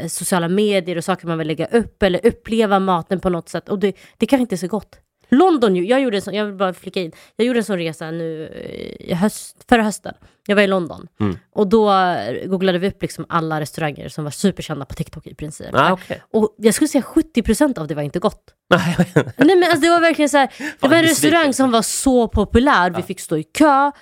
[0.00, 3.68] eh, sociala medier och saker man vill lägga upp eller uppleva maten på något sätt.
[3.68, 4.98] Och det, det kanske inte är så gott.
[5.32, 8.10] London, jag gjorde en sån, jag vill bara flika in, jag gjorde en sån resa
[8.10, 10.14] nu eh, i höst, förra hösten.
[10.46, 11.38] Jag var i London Mm.
[11.54, 15.34] och då eh, googlade vi upp liksom alla restauranger som var superkända på TikTok i
[15.34, 15.66] princip.
[15.72, 16.22] ah, okej.
[16.32, 18.44] Och jag skulle säga 70% av det var inte gott.
[18.74, 18.96] Nej,
[19.36, 22.90] men alltså det var verkligen så här, det var en restaurang som var så populär,
[22.90, 23.92] vi fick stå i kö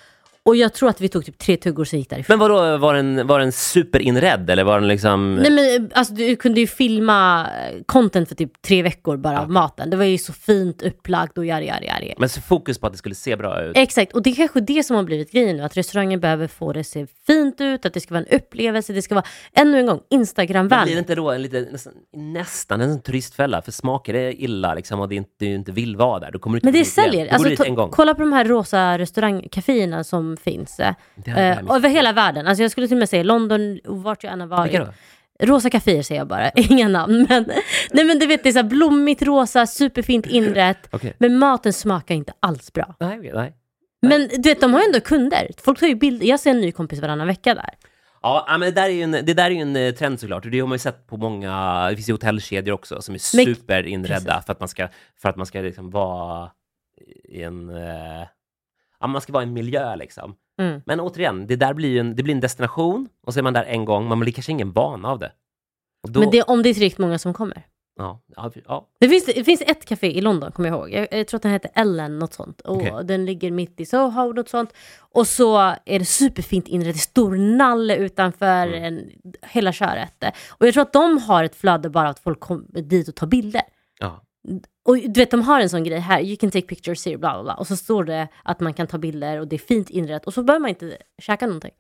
[0.51, 2.39] och jag tror att vi tog typ tre tuggor sen gick därifrån.
[2.39, 5.35] Men vadå, var den, var den superinredd eller var den liksom...
[5.35, 9.51] Nej men alltså du kunde ju filma eh, content för typ tre veckor bara av
[9.51, 9.91] maten.
[9.91, 12.15] Det var ju så fint upplagt och jari jari jari.
[12.19, 13.77] Men så fokus på att det skulle se bra ut.
[13.77, 16.73] Exakt, och det är kanske det som har blivit grejen nu, att restaurangen behöver få
[16.73, 19.79] det att se fint ut, att det ska vara en upplevelse, det ska vara, ännu
[19.79, 20.99] en gång, Men blir det Instagramvänligt.
[20.99, 23.63] inte då en lite, nästan, nästan en turistfälla?
[23.63, 26.55] För smakar det illa liksom, och det inte, du inte vill vara där, då kommer
[26.55, 27.35] du inte Men det säljer.
[27.35, 27.91] Alltså, en gång.
[27.91, 30.81] kolla på de här rosa restaurangcaféerna som finns.
[30.81, 30.95] Eh,
[31.27, 32.47] eh, över hela världen.
[32.47, 34.73] Alltså jag skulle till och med säga London, vart jag än har varit.
[34.73, 34.93] Vilka då?
[35.43, 37.27] Rosa kaféer säger jag bara, inga namn.
[37.29, 37.51] Men,
[37.93, 40.89] nej men du vet, det är så blommigt rosa, superfint inrätt.
[40.91, 41.15] Okej.
[41.19, 42.95] Men maten smakar inte alls bra.
[43.01, 43.57] Nej, okej, nej.
[44.03, 45.51] Men du vet, de har ju ändå kunder.
[45.59, 46.27] Folk tar ju bilder.
[46.27, 47.75] Jag ser en ny kompis varannan vecka där.
[48.23, 50.51] Ja, men det där är ju en, det där är ju en eh, trend såklart.
[50.51, 54.43] Det har man ju sett på många, det finns ju hotellkedjor också som är superinredda
[54.47, 54.89] för att man ska,
[55.23, 56.51] för att man ska liksom vara
[57.25, 58.27] i en, eh,
[59.01, 60.35] ja, man ska vara i en miljö liksom.
[60.61, 60.81] Mm.
[60.87, 63.53] Men återigen, det där blir ju en, det blir en destination och så är man
[63.53, 65.33] där en gång, man blir kanske ingen van av det.
[66.09, 67.67] Då, Men det, om det är tillräckligt många som kommer.
[67.97, 68.89] Ja, ja, ja.
[69.01, 70.91] Det finns, det finns ett café i London, kommer jag ihåg.
[70.93, 72.61] Jag, jag tror att den heter Ellen, något sånt.
[72.61, 72.93] Och Okej.
[73.05, 74.73] Den ligger mitt i Soho, något sånt.
[74.99, 78.85] Och så är det superfint inrett, stor nalle utanför Mm.
[78.85, 79.11] en,
[79.43, 80.25] hela köret.
[80.51, 83.27] Och jag tror att de har ett flöde bara att folk kommer dit och tar
[83.27, 83.63] bilder.
[83.99, 84.23] ja.
[84.85, 87.33] Och du vet, de har en sån grej här, you can take pictures here, bla
[87.35, 87.55] bla bla.
[87.55, 90.27] Och så står det att man kan ta bilder och det är fint inrett.
[90.27, 91.71] Och så behöver man inte käka någonting.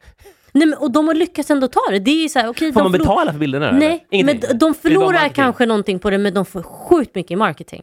[0.52, 1.98] Nej, men, och de har lyckats ändå ta det.
[1.98, 3.70] Det är ju så här, okej, Får de man betala för bilderna?
[3.72, 7.82] Nej, men de- förlorar kanske någonting på det, men de får sjukt mycket i marketing.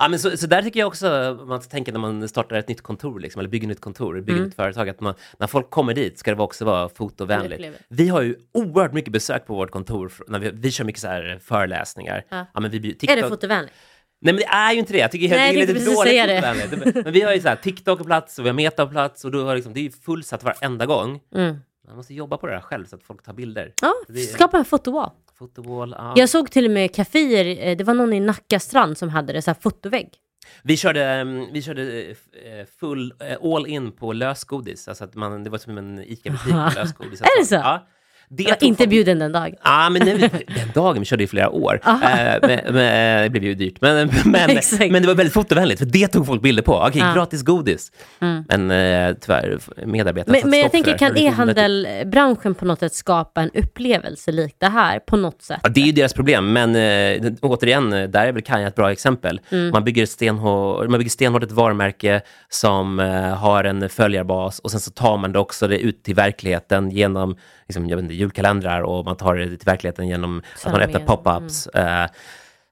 [0.00, 2.68] Ja, men så, så där tycker jag också man ska tänka när man startar ett
[2.68, 4.48] nytt kontor, liksom, eller bygger ett nytt kontor, bygger Mm.
[4.48, 7.78] ett företag, att man, när folk kommer dit ska det också vara fotovänligt.
[7.88, 11.08] Vi har ju oerhört mycket besök på vårt kontor, när vi, vi kör mycket så
[11.40, 12.24] föreläsningar.
[12.28, 12.46] Ja.
[12.60, 13.74] men vi, bjuder- Är TikTok, det fotovänligt?
[14.20, 16.26] Nej men det är ju inte det, jag tycker Nej, det är lite dåligt säga
[16.26, 17.02] det.
[17.04, 19.24] Men vi har ju så här TikTok på plats och vi har Meta på plats
[19.24, 21.20] och då har liksom, det är fullsatt varenda gång.
[21.34, 21.56] Mm.
[21.86, 23.72] Man måste jobba på det där själv så att folk tar bilder.
[23.82, 25.10] Ja, Det skapa en fotowall.
[25.38, 26.12] Fotowall, ja.
[26.16, 29.32] Jag såg till och med kaféer, eh, det var någon i Nacka strand som hade
[29.32, 30.08] det, så här fotovägg.
[30.62, 32.14] Vi körde, mm, vi körde eh,
[32.80, 34.88] full, eh, all in på lösgodis.
[34.88, 37.20] Alltså att man, det var som en ICA-butik med lösgodis.
[37.20, 37.54] Är det så?
[37.54, 37.86] Ja.
[38.30, 39.54] Det inte bjuden den dagen.
[39.64, 41.80] Ja, men nej, den dagen vi körde i flera år.
[41.84, 41.92] Eh,
[42.42, 43.80] men, men, det blev ju dyrt.
[43.80, 44.50] Men, men,
[44.90, 46.74] men det var väldigt fotovänligt, för det tog folk bilder på.
[46.74, 47.14] Okej, Ja.
[47.14, 47.92] gratis godis.
[48.20, 48.44] Mm.
[48.48, 53.50] Men eh, tyvärr, medarbetarna Men, men jag tänker, kan e-handelbranschen på något sätt skapa en
[53.54, 55.60] upplevelse lik det här på något sätt?
[55.62, 58.74] Ja, det är ju deras problem, men eh, återigen, eh, där är väl Kaja ett
[58.74, 59.40] bra exempel.
[59.50, 59.70] Mm.
[59.70, 64.80] Man, bygger stenhårt, man bygger stenhårt ett varumärke som eh, har en följarbas och sen
[64.80, 67.36] så tar man det också det ut till verkligheten genom
[67.68, 71.00] liksom, jag vet inte, julkalendrar och man tar det till verkligheten genom att man öppnar
[71.00, 71.68] pop-ups.
[71.78, 72.10] Eh,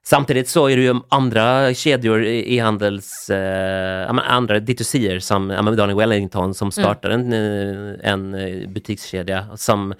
[0.05, 5.97] Samtidigt så är det ju andra kedjor, i- e-handels, eh, andra D2C som men Daniel
[5.97, 9.93] Wellington som startade en, eh, en eh, butikskedja som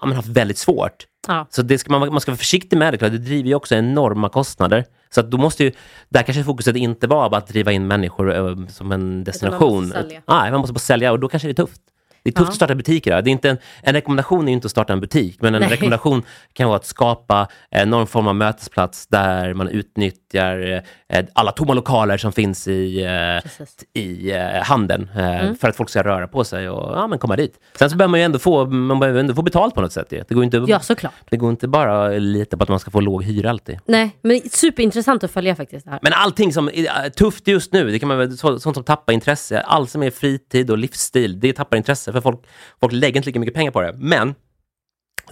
[0.00, 1.06] har haft väldigt svårt.
[1.28, 1.46] Ja.
[1.50, 4.28] Så det ska man, man ska vara försiktig med det, det driver ju också enorma
[4.28, 4.84] kostnader.
[5.14, 5.72] Så att då måste ju,
[6.08, 9.90] där kanske fokuset inte bara att driva in människor eh, som en destination.
[9.90, 10.20] sälja.
[10.26, 11.80] Nej, man måste bara sälja och då kanske det är tufft.
[12.24, 12.48] Det är tufft Ja.
[12.48, 13.22] att starta butiker.
[13.22, 15.60] Det är inte en, en rekommendation är ju inte att starta en butik, men en
[15.60, 15.70] Nej.
[15.70, 21.52] rekommendation kan vara att skapa eh, någon form av mötesplats där man utnyttjar eh, alla
[21.52, 25.56] tomma lokaler som finns i, eh, i eh, handeln eh, Mm.
[25.56, 27.54] för att folk ska röra på sig och ja, men komma dit.
[27.78, 30.10] Sen så behöver man ju ändå få, man behöver ändå få betalt på något sätt.
[30.10, 31.12] Det går inte, Ja, såklart.
[31.30, 33.78] det går inte bara att lita på att man ska få låg hyra alltid.
[33.86, 35.98] Nej, men superintressant att följa faktiskt här.
[36.02, 39.60] Men allting som är tufft just nu, det kan man så, sånt som tappar intresse,
[39.60, 42.40] allt som är fritid och livsstil, det tappar intresse för folk,
[42.80, 43.92] folk lägger inte lika mycket pengar på det.
[43.98, 44.34] Men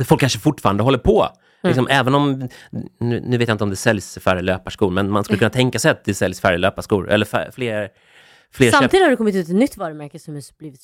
[0.05, 1.29] folk kanske fortfarande håller på.
[1.63, 2.49] Liksom, även om,
[3.01, 5.79] nu, nu vet jag inte om det säljs färre löparskor, men man skulle kunna tänka
[5.79, 7.89] sig att det säljs färre löparskor, eller fär, fler,
[8.53, 10.83] fler köp- Samtidigt har det kommit ut ett nytt varumärke som har blivit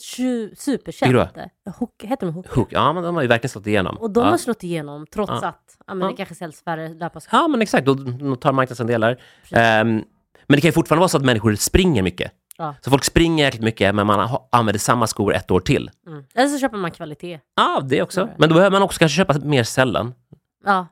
[0.59, 1.31] superkänt.
[1.79, 2.47] Hook, heter de Hook?
[2.49, 2.69] Hook.
[2.73, 3.97] Ja, men de har ju verkligen slått igenom.
[3.97, 4.31] Och de ja.
[4.31, 5.49] har slått igenom trots Ja.
[5.49, 6.11] att ja, men Ja.
[6.11, 7.39] det kanske säljs färre löparskor.
[7.41, 7.87] Ja, men exakt.
[7.87, 9.21] Då, då tar marknadsandelar.
[9.51, 9.89] Ehm,
[10.47, 12.33] men det kan ju fortfarande vara så att människor springer mycket.
[12.59, 12.75] Ja.
[12.81, 15.90] Så folk springer jäkligt mycket, men man ha- använder samma skor ett år till.
[16.07, 16.25] Mm.
[16.35, 17.40] Eller så köper man kvalitet.
[17.57, 18.29] Ja, det också.
[18.38, 20.14] Men då behöver man också kanske köpa mer sällan.
[20.64, 20.87] Ja,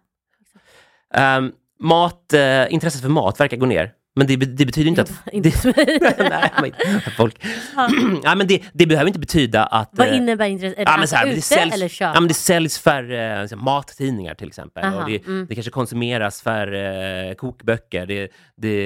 [1.38, 3.92] Um, mat, eh, intresset för mat verkar gå ner.
[4.18, 5.12] Men det, det betyder inte att...
[5.32, 7.36] inte det, nej, men, folk,
[8.22, 9.90] ja, men det, det behöver inte betyda att...
[9.92, 10.80] Vad eh, innebär intresse?
[10.80, 12.14] Är det Ja, men så här, men det, ute säljs, eller köpa?
[12.14, 14.84] ja, men det säljs färre eh, så mattidningar till exempel.
[14.84, 15.46] Aha, och det, mm.
[15.48, 18.28] det kanske konsumeras färre eh, kokböcker.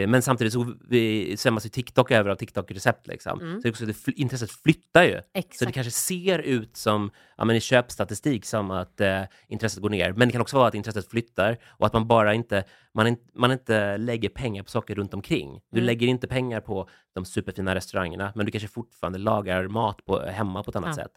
[0.06, 3.06] Men samtidigt så vi, svämmas ju TikTok över av TikTok-recept.
[3.06, 3.40] Liksom.
[3.40, 3.62] Mm.
[3.62, 5.14] Så också, intresset flyttar ju.
[5.14, 5.74] Så det Exakt.
[5.74, 10.12] kanske ser ut som, ja, men i köpstatistik som att eh, intresset går ner.
[10.12, 12.64] Men det kan också vara att intresset flyttar och att man bara inte,
[12.94, 15.60] man inte, man inte lägger pengar på saker runt omkring.
[15.70, 15.86] Du Mm.
[15.86, 20.62] lägger inte pengar på de superfina restaurangerna, men du kanske fortfarande lagar mat på, hemma
[20.62, 21.02] på ett annat Ja.
[21.04, 21.12] sätt.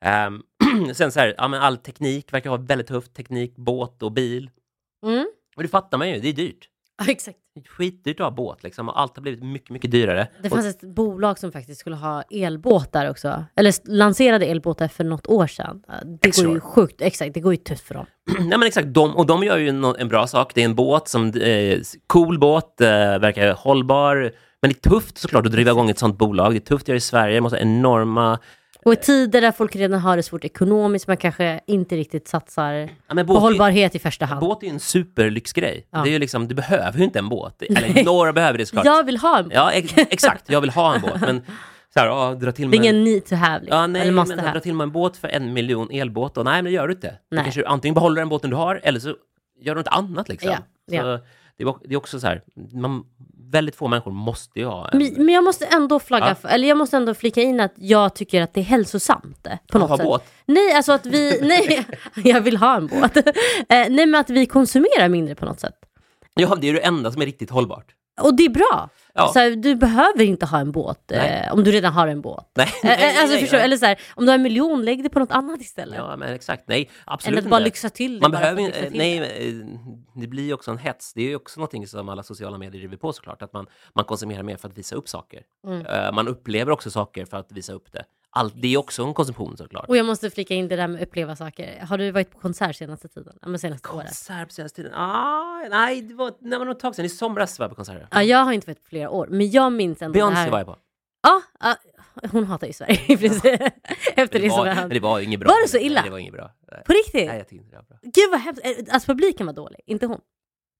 [0.00, 0.42] Ehm,
[0.94, 3.14] sen så här, ja, men all teknik verkar vara väldigt tufft.
[3.14, 4.50] Teknik, båt och bil.
[5.06, 5.26] Mm.
[5.56, 6.68] Och det fattar man ju, det är dyrt.
[7.06, 7.38] Ja, exakt.
[7.76, 8.88] Skitdyrt att ha båt liksom.
[8.88, 10.28] Och allt har blivit mycket, mycket dyrare.
[10.42, 13.44] Det Och- fanns ett bolag som faktiskt skulle ha elbåtar också.
[13.56, 15.82] Eller lanserade elbåtar för något år sedan.
[16.22, 18.06] Det går ju sjukt, exakt, det går ju tufft för dem.
[18.38, 20.52] Nej men exakt, de, och de gör ju en bra sak.
[20.54, 24.32] Det är en båt som, eh, cool båt, eh, verkar hållbar.
[24.62, 26.52] Men det är tufft såklart att driva igång ett sånt bolag.
[26.52, 28.38] Det är tufft att göra i Sverige, det måste ha enorma...
[28.84, 32.72] Och i tider där folk redan har det svårt ekonomiskt, man kanske inte riktigt satsar
[33.08, 34.40] Ja, men på hållbarhet i första hand.
[34.40, 35.86] båt är ju en superlyxgrej.
[35.90, 36.02] Ja.
[36.02, 37.62] Det är ju liksom, du behöver ju inte en båt.
[37.68, 38.84] Eller några behöver det såklart.
[38.86, 39.52] Jag vill ha en båt.
[39.54, 40.50] Ja, ex exakt.
[40.50, 41.20] Jag vill ha en båt.
[41.20, 41.42] Men
[41.94, 43.78] så här, ja, dra till Det är ingen need to have, liksom.
[43.78, 46.36] Ja, nej, eller måste men dra till med en båt för en miljon elbåt.
[46.36, 47.14] Och nej, men det gör du inte.
[47.30, 49.08] Du kanske antingen behåller den båten du har, eller så
[49.60, 50.54] gör du något annat liksom.
[50.86, 51.02] Ja.
[51.02, 51.18] Så
[51.56, 53.04] det, är, också så här, man,
[53.50, 54.98] väldigt få människor måste ju ha en...
[55.16, 56.34] Men jag måste ändå flagga Ja.
[56.34, 59.46] för, eller jag måste ändå flika in att jag tycker att det är hälsosamt.
[59.46, 60.06] eh, På något ha sätt.
[60.06, 60.24] båt.
[60.46, 61.86] Nej, alltså att vi, nej,
[62.24, 63.16] jag vill ha en båt.
[63.26, 63.32] Eh,
[63.68, 65.74] nej, men att vi konsumerar mindre på något sätt.
[66.34, 67.86] Ja, det är det enda som är riktigt hållbart.
[68.20, 68.88] Och det är bra.
[69.14, 69.28] Ja.
[69.32, 72.50] Så här, du behöver inte ha en båt eh, om du redan har en båt.
[72.54, 73.64] Nej, Eh, eh, alltså, nej, förstår, nej.
[73.64, 75.96] Eller så här, om du har en miljon, lägg det på något annat istället.
[75.98, 76.68] Ja, men exakt.
[76.68, 78.20] Nej, absolut Än att bara lyxa till det.
[78.20, 79.26] Man behöver lyxa till nej, det.
[79.26, 79.54] eh,
[80.14, 81.12] det blir ju också en hets.
[81.14, 84.04] Det är ju också någonting som alla sociala medier driver på såklart, att man, man
[84.04, 85.42] konsumerar mer för att visa upp saker.
[85.66, 85.86] Mm.
[85.86, 88.04] Eh, Man upplever också saker för att visa upp det.
[88.36, 89.88] Allt, det är också en konsumtion såklart.
[89.88, 91.80] Och jag måste flika in det där med att uppleva saker.
[91.88, 93.36] Har du varit på konsert senaste tiden?
[93.42, 94.06] Ja, men senaste året?
[94.06, 94.92] Konsert på senaste tiden?
[94.94, 97.04] Ah, nej, det var, det var nog ett tag sedan.
[97.04, 98.08] I somras var jag på konserter.
[98.10, 100.50] Ja, jag har inte varit på flera år, men jag minns ändå det Beyoncé här.
[100.50, 100.76] var jag på.
[101.22, 101.76] Ja, ja,
[102.32, 103.60] hon hatar ju Sverige i princip.
[104.16, 104.94] Efter det, Det som var, men hände.
[104.94, 105.48] det var inget bra.
[105.48, 106.00] Var det så illa?
[106.00, 106.50] Nej, det var inget bra.
[106.72, 107.26] Nej, På riktigt?
[107.28, 107.98] Nej, jag tyckte inte det var bra.
[108.02, 108.90] Gud vad hemskt.
[108.90, 110.20] Alltså publiken var dålig, inte hon.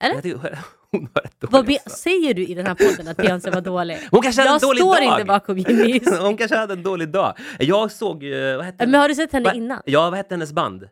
[0.04, 0.14] Eller?
[0.14, 0.59] Jag tyckte,
[0.90, 1.96] hon var rätt Vad dålig be- också.
[1.98, 3.98] säger du i den här podden att Beyoncé var dålig?
[4.11, 5.04] Hon kanske hade Jag en dålig står dag.
[5.20, 6.18] inte bakom Jimmys.
[6.20, 7.35] Hon kanske hade en dålig dag.
[7.59, 9.83] Jag såg ju, vad hette Men har du sett henne Va- innan?
[9.87, 10.88] Ja, vad hette hennes band?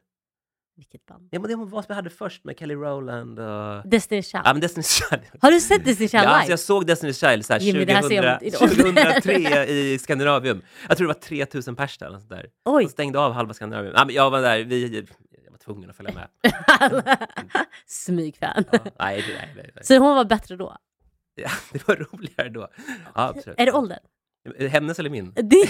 [0.77, 1.29] Vilket band?
[1.31, 3.45] Ja, men det var vad som jag hade först med Kelly Rowland och...
[3.85, 4.43] Destiny's Child.
[4.45, 5.23] Ja, men Destiny's Child.
[5.41, 6.31] Har du sett Destiny's Child Ja, live?
[6.33, 9.23] alltså jag såg Destiny's Child så här Jimmy, det här ser jag 2000, inte idag.
[9.23, 10.63] 2003 i Skandinavium.
[10.89, 12.07] Jag tror det var 3000 pers där.
[12.07, 12.47] eller sånt där.
[12.65, 12.85] Oj.
[12.85, 13.95] De stängde av halva Skandinavium.
[13.97, 15.07] Ja, men jag var där, vi, jag
[15.65, 16.29] tvungen att följa med.
[17.87, 18.65] Smygfan.
[18.73, 19.85] Ja, nej, nej, nej, nej.
[19.85, 20.77] Så hon var bättre då?
[21.35, 22.69] Ja, det var roligare då.
[23.15, 23.61] Ja, absolut.
[23.61, 23.99] Är det åldern?
[24.71, 25.33] Hennes eller min?
[25.37, 25.67] Din?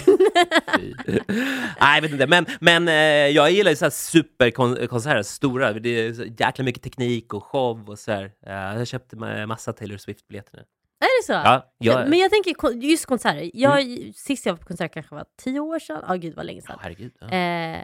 [1.80, 2.26] Nej, jag vet inte.
[2.26, 2.94] Men, men eh,
[3.28, 5.72] jag gillar ju så här superkonserter, stora.
[5.72, 8.32] Det är så jäkla mycket teknik och show och så här.
[8.78, 10.64] Jag köpte ma- massa Taylor Swift-biljetter nu.
[11.00, 11.32] Är det så?
[11.32, 13.50] Ja, jag, Men jag tänker just konserter.
[13.54, 13.82] Jag,
[14.14, 16.04] Sist jag var på konsert kanske var tio år sedan.
[16.08, 16.78] Ja, gud vad länge sedan.
[16.82, 17.12] herregud.
[17.20, 17.26] Ja.
[17.30, 17.82] Eh,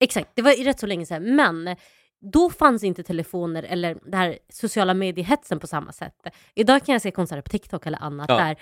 [0.00, 1.36] exakt, det var rätt så länge sedan.
[1.36, 1.76] Men
[2.32, 6.14] då fanns inte telefoner eller det här sociala mediehetsen på samma sätt.
[6.54, 8.36] Idag kan jag se konserter på TikTok eller annat Ja.
[8.36, 8.56] där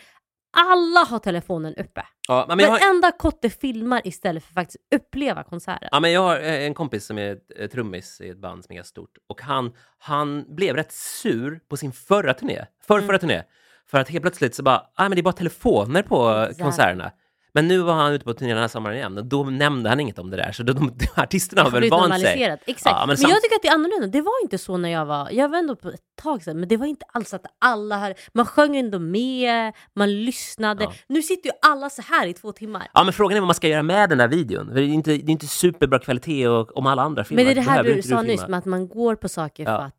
[0.56, 2.02] alla har telefonen uppe.
[2.28, 5.88] Ja, men jag har, Varenda kotte filmar istället för att faktiskt uppleva konserten.
[5.92, 8.72] ja, men jag har eh, en kompis som är eh, trummis i ett band som
[8.72, 9.10] är ganska stort.
[9.28, 13.06] Och han, han blev rätt sur på sin förra turné, för Mm.
[13.06, 13.42] förra turné.
[13.86, 16.60] För att helt plötsligt så bara, ah, men det är bara telefoner på Exakt.
[16.62, 17.12] konserterna.
[17.54, 20.00] Men nu var han ute på turné den här sommaren igen och då nämnde han
[20.00, 20.52] inget om det där.
[20.52, 22.58] Så de, de, artisterna har väl vant sig.
[22.66, 22.96] Exakt.
[22.96, 24.06] Ja, men men samt- jag tycker att det är annorlunda.
[24.06, 26.68] Det var inte så när jag var, jag var ändå på ett tag sedan, men
[26.68, 30.84] det var inte alls att alla hör, man sjöng ändå med, man lyssnade.
[30.84, 30.92] Ja.
[31.06, 32.88] Nu sitter ju alla så här i två timmar.
[32.94, 34.66] Ja, men frågan är vad man ska göra med den där videon.
[34.66, 37.44] För det är inte, det är inte superbra kvalitet och, om alla andra filmar.
[37.44, 39.64] Men det är det här du inte sa nyss, med att man går på saker
[39.64, 39.78] Ja.
[39.78, 39.94] för att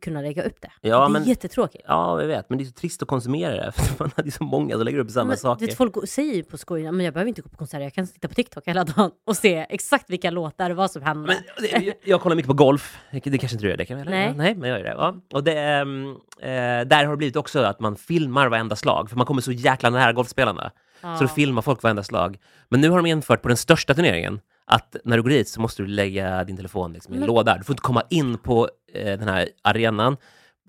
[0.00, 0.70] kunna lägga upp det.
[0.80, 1.84] Ja, det är men- jättetråkigt.
[1.88, 2.48] Ja, jag vet.
[2.50, 3.72] Men det är så trist att konsumera det.
[3.76, 5.66] För man hade så många som lägger upp samma Men, saker.
[5.66, 8.28] det, folk säger på skoj, men jag behöver inte gå på konserter, jag kan sitta
[8.28, 11.36] på TikTok hela dagen och se exakt vilka låtar och vad som händer.
[11.72, 12.98] Men, jag, jag kollar mycket på golf.
[13.10, 13.76] Det kanske inte du gör?
[13.76, 14.26] Det kan jag, Nej.
[14.26, 14.90] Ja, nej, men jag gör det.
[14.90, 15.14] Ja.
[15.32, 15.58] Och det,
[16.40, 19.10] eh, där har det blivit också att man filmar varenda slag.
[19.10, 20.70] För man kommer så jäkla nära golfspelarna.
[21.00, 21.16] ja.
[21.16, 22.38] Så då filmar folk varenda slag.
[22.68, 25.60] Men nu har de infört på den största turneringen att när du går dit så
[25.60, 27.58] måste du lägga din telefon liksom i en Men- låda.
[27.58, 30.16] Du får inte komma in på eh, den här arenan.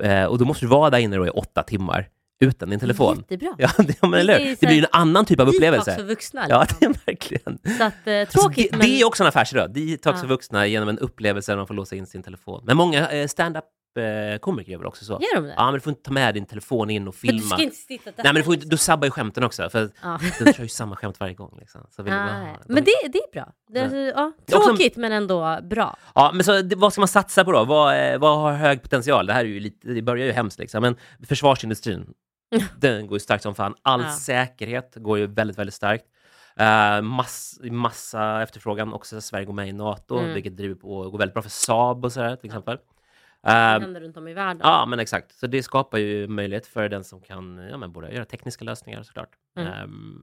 [0.04, 2.08] Eh, och då måste du vara där inne i åtta timmar
[2.40, 3.18] utan din telefon.
[3.18, 3.56] Jättebra.
[3.58, 5.96] Ja, det, men, eller, Det det blir en annan typ av Detox upplevelse.
[5.96, 6.46] för vuxna.
[6.50, 6.78] Ja, Liksom.
[6.80, 7.60] det är verkligen.
[7.78, 8.88] Så att, eh, Alltså, tråkigt, det, men...
[8.88, 9.72] det är också en affärsröd.
[9.74, 10.22] Detox Ja.
[10.22, 12.64] för vuxna genom en upplevelse där man får låsa in sin telefon.
[12.66, 13.28] Men många eh,
[14.02, 15.14] stand-up-komiker gör väl också så.
[15.14, 15.54] Gör de det?
[15.58, 17.56] Ja, men du får inte ta med din telefon in och För du filma.
[17.56, 18.14] ska inte sitta där.
[18.24, 19.70] Nej, men du, får inte, du sabbar ju skämten också.
[19.70, 20.20] För Ja.
[20.46, 21.58] de kör ju samma skämt varje gång.
[21.60, 21.82] Liksom.
[21.90, 23.54] Så vill Ah, bara, de- men det, det är bra.
[23.70, 25.98] Det, är, ja, Det är också- tråkigt men ändå bra.
[26.16, 27.66] Ja, men så, det, vad ska man satsa på då?
[27.66, 29.26] Vad, eh, vad har hög potential?
[29.26, 30.82] Det här är ju lite, det börjar ju hemskt liksom.
[30.82, 30.96] Men
[31.28, 32.08] försvarsindustrin,
[32.78, 33.76] den går ju starkt som fan.
[33.82, 34.12] All Ja.
[34.12, 36.06] säkerhet går ju väldigt, väldigt starkt.
[36.62, 39.22] Uh, mass, massa efterfrågan också.
[39.22, 40.34] Sverige går med i NATO, Mm.
[40.34, 42.78] vilket driver på och går väldigt bra för Saab och sådär till exempel.
[43.48, 44.62] Det Eh, händer runt om i världen.
[44.64, 45.32] Ja, men exakt.
[45.40, 49.04] Så det skapar ju möjlighet för den som kan ja, men både göra tekniska lösningar
[49.04, 49.30] såklart.
[49.60, 49.74] Mm.
[49.74, 50.22] Ehm,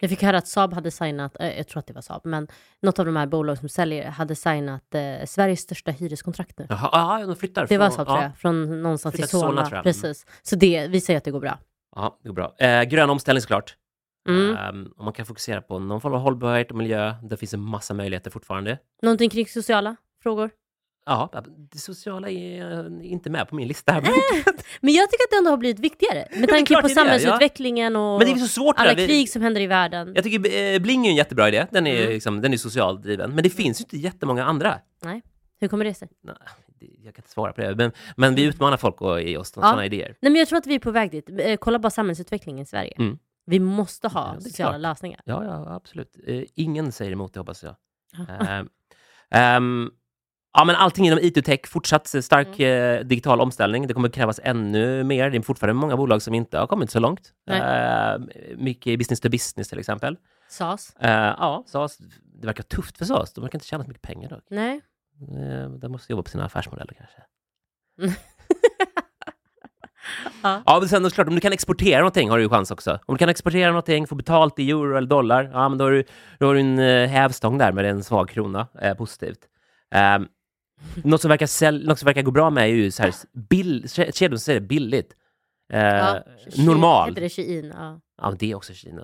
[0.00, 2.48] Jag fick höra att Saab hade signat, eh, jag tror att det var Saab, men
[2.82, 6.66] något av de här bolagen som säljer hade signat eh, Sveriges största hyreskontrakt nu.
[6.68, 7.66] jaha, ja, de flyttar.
[7.66, 9.82] Det var från- Saab tror jag, från någonstans till Solna, Solna.
[9.82, 10.26] Precis.
[10.42, 11.58] Så det visar ju att det går bra.
[11.96, 12.54] Ja, det går bra.
[12.58, 13.76] Eh, grön omställning såklart.
[14.28, 14.92] Mm.
[14.96, 17.14] Om man kan fokusera på någon form av hållbarhet och miljö.
[17.22, 18.78] Det finns en massa möjligheter fortfarande.
[19.02, 20.50] Någonting kring sociala frågor?
[21.06, 21.30] Ja,
[21.72, 23.92] det sociala är eh, inte med på min lista.
[23.92, 24.02] här.
[24.80, 26.28] Men jag tycker att det ändå har blivit viktigare.
[26.40, 28.94] Med tanke på det det, samhällsutvecklingen och Men det är så svårt det alla.
[28.94, 30.12] Vi- krig som händer i världen.
[30.14, 31.66] Jag tycker eh, Bling är en jättebra idé.
[31.70, 32.12] Den är, Mm.
[32.12, 33.34] liksom, den är socialt driven.
[33.34, 34.78] Men det finns ju inte jättemånga andra.
[35.60, 36.08] Hur kommer det sig?
[36.22, 36.34] Nej,
[36.80, 37.74] det- Jag kan inte svara på det.
[37.76, 39.62] Men, men vi utmanar folk att ge oss Ja.
[39.62, 40.16] sådana idéer.
[40.20, 41.28] Nej, men jag tror att vi är på väg dit.
[41.40, 42.94] Eh, Kolla bara samhällsutvecklingen i Sverige.
[42.98, 43.18] Mm.
[43.46, 45.20] Vi måste ha Ja, det sociala lösningar.
[45.24, 46.16] Ja, ja, absolut.
[46.54, 47.74] Ingen säger emot det, hoppas jag.
[48.28, 48.46] Ja.
[48.46, 48.68] Ehm,
[49.30, 49.90] ehm,
[50.54, 52.98] ja, men allting inom IT och tech, fortsatt stark Mm.
[53.00, 53.86] eh, digital omställning.
[53.86, 55.30] Det kommer krävas ännu mer.
[55.30, 57.32] Det är fortfarande många bolag som inte har kommit så långt.
[57.50, 60.16] Ehm, mycket business to business till exempel.
[60.48, 60.96] SAS?
[61.04, 61.98] Uh, ja, SAS,
[62.40, 63.32] det verkar tufft för SAS.
[63.32, 64.44] De verkar inte tjäna så mycket pengar dock.
[64.50, 64.80] Nej.
[65.38, 67.22] Uh, de måste jobba på sina affärsmodeller kanske.
[70.42, 70.62] Ja.
[70.66, 72.98] Ja, men sen såklart, om du kan exportera någonting har du ju chans också.
[73.06, 75.90] Om du kan exportera någonting, få betalt i euro eller dollar, ja, men då har
[75.92, 76.04] du,
[76.38, 78.66] då har du en eh, hävstång där med en svag krona.
[78.80, 79.38] Eh, positivt.
[81.04, 83.88] Något, som verkar säl- något som verkar gå bra med är ju så här, bill-
[83.88, 85.12] kedjor som säger billigt.
[85.72, 86.22] Eh, Ja,
[86.56, 87.08] normal.
[87.08, 87.72] Heter det Shein?
[87.76, 88.00] Ja.
[88.22, 89.02] Ja, det är också Kina.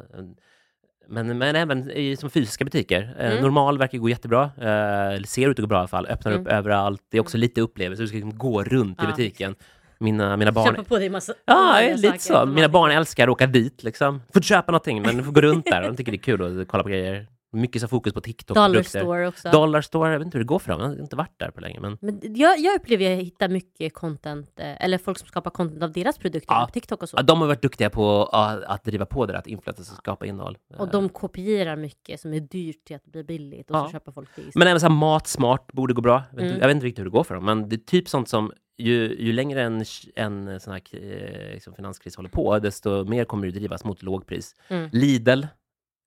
[1.11, 3.15] Men, men även i, som fysiska butiker.
[3.19, 3.43] Eh, Mm.
[3.43, 4.43] Normal verkar gå jättebra.
[4.45, 6.07] Eh, ser ut att gå bra i alla fall.
[6.07, 6.53] Öppnar upp Mm.
[6.55, 7.03] överallt.
[7.11, 8.03] Det är också lite upplevelse.
[8.03, 9.55] Du ska liksom gå runt i Ja, butiken.
[10.01, 10.67] Mina, mina barn...
[10.75, 12.47] Köpa på dig massa Ja, lite saker så.
[12.47, 13.83] Mina barn älskar att åka dit.
[13.83, 14.21] Liksom.
[14.33, 15.83] Får inte köpa någonting, men får gå runt där.
[15.83, 17.27] De tycker det är kul att kolla på grejer.
[17.53, 19.01] Mycket så fokus på Dollar TikTok-produkter.
[19.01, 19.51] store också.
[19.51, 20.81] Dollar store, jag vet inte hur det går för dem.
[20.81, 21.81] Jag har inte varit där på länge.
[21.81, 21.99] Men...
[22.01, 25.83] Men jag, jag upplever att jag hittar mycket content, eh, eller folk som skapar content
[25.83, 26.65] av deras produkter Ja.
[26.67, 27.17] på TikTok och så.
[27.17, 30.27] Ja, de har varit duktiga på att, att driva på det att influencers ska skapa
[30.27, 30.59] innehåll.
[30.79, 33.85] Och de kopierar mycket som är dyrt till att bli billigt och Ja.
[33.87, 34.43] så köper folk det.
[34.55, 36.23] Men även så här matsmart borde gå bra.
[36.31, 36.61] Jag vet, inte- Mm.
[36.61, 38.53] jag vet inte riktigt hur det går för dem, men det är typ sånt som
[38.79, 39.85] ju, ju längre en,
[40.17, 44.55] en sån här eh, liksom finanskris håller på, desto mer kommer det drivas mot lågpris.
[44.69, 44.89] Mm.
[44.93, 45.43] Lidl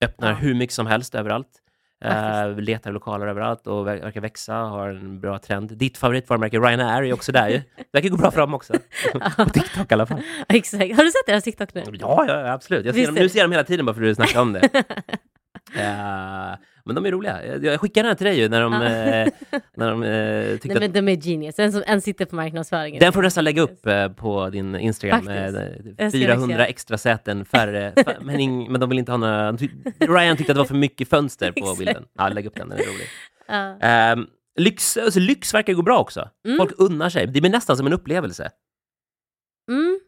[0.02, 0.36] öppnar Ja.
[0.36, 1.48] hur mycket som helst överallt.
[2.04, 2.68] Faktiskt.
[2.68, 5.78] letar lokaler överallt och ver- verkar växa, har en bra trend.
[5.78, 7.62] Ditt favoritvarumärke Ryanair är också där ju.
[7.94, 8.74] Verkar gå bra för dem också.
[9.38, 10.22] På TikTok i alla fall.
[10.50, 10.96] Exakt.
[10.96, 11.84] Har du sett deras TikTok nu?
[11.94, 12.86] Ja, ja absolut.
[12.86, 14.54] Jag ser dem, nu ser jag dem hela tiden bara för att du snackar om
[14.54, 14.70] det.
[15.76, 16.52] Eh,
[16.86, 17.46] men de är roliga.
[17.46, 20.68] Jag, jag skickar den här till dig ju när de, eh, när de eh, tyckte
[20.68, 21.60] Nej, men de är genius.
[21.60, 23.00] En, som, en sitter på marknadsföringen.
[23.00, 25.26] Den får du nästan lägga upp eh, på din Instagram.
[25.26, 25.54] Faktiskt.
[25.54, 26.64] Med Jag ska 400 se.
[26.64, 27.94] extra säten färre.
[28.22, 29.52] men, ing, men de vill inte ha några...
[30.00, 32.06] Ryan tyckte att det var för mycket fönster på bilden.
[32.14, 33.08] Ja, lägg upp den, den är rolig.
[33.48, 33.78] Ja.
[33.88, 34.28] Ehm,
[34.60, 36.30] lyx, alltså, lyx verkar gå bra också.
[36.46, 36.58] Mm.
[36.58, 37.28] Folk unnar sig.
[37.28, 38.50] Det blir nästan som en upplevelse.
[39.72, 40.00] Mm.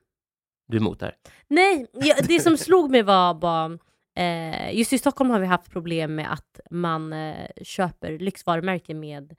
[0.68, 1.16] Du är emot där.
[1.48, 3.78] Nej, ja, det som slog mig var bara...
[4.16, 9.36] Eh, just i Stockholm har vi haft problem med att man eh, köper lyxvarumärken med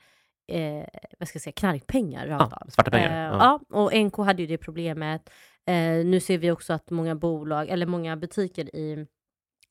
[0.53, 0.85] eh,
[1.19, 3.11] vad ska jag säga, knarkpengar Ja, svarta pengar.
[3.33, 3.61] Eh, Ja.
[3.71, 3.77] ja.
[3.79, 5.31] och NK hade ju det problemet.
[5.67, 9.07] Eh, nu ser vi också att många bolag, eller många butiker i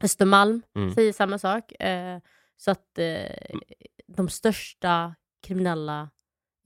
[0.03, 0.93] Östermalm Mm.
[0.93, 1.81] säger samma sak.
[1.81, 2.19] Eh,
[2.57, 3.35] så att eh,
[4.07, 5.15] de största
[5.47, 6.09] kriminella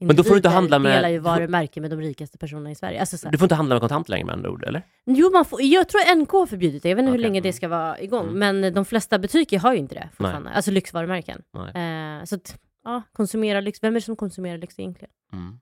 [0.00, 2.74] Men då får du inte handla med- delar ju varumärken med de rikaste personerna i
[2.74, 3.00] Sverige.
[3.00, 4.82] Alltså, så här, Du får inte handla med kontanter längre med andra ord, eller?
[5.06, 6.88] Jo, man får, jag tror NK har förbjudit det.
[6.88, 7.52] Jag vet inte hur Okej, länge det mm.
[7.56, 8.28] ska vara igång.
[8.28, 8.60] Mm.
[8.60, 10.50] Men de flesta butiker har ju inte det fortfarande.
[10.50, 11.42] Alltså lyxvarumärken.
[11.74, 13.82] Eh, så att, ja, konsumera lyx.
[13.82, 15.10] Vem är det som konsumerar lyx egentligen?
[15.32, 15.58] Mm.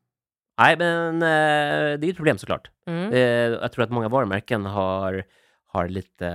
[0.59, 2.71] Nej, men eh, det är ett problem såklart.
[2.87, 3.13] Mm.
[3.13, 3.19] Eh,
[3.61, 5.25] jag tror att många varumärken har,
[5.67, 6.29] har lite...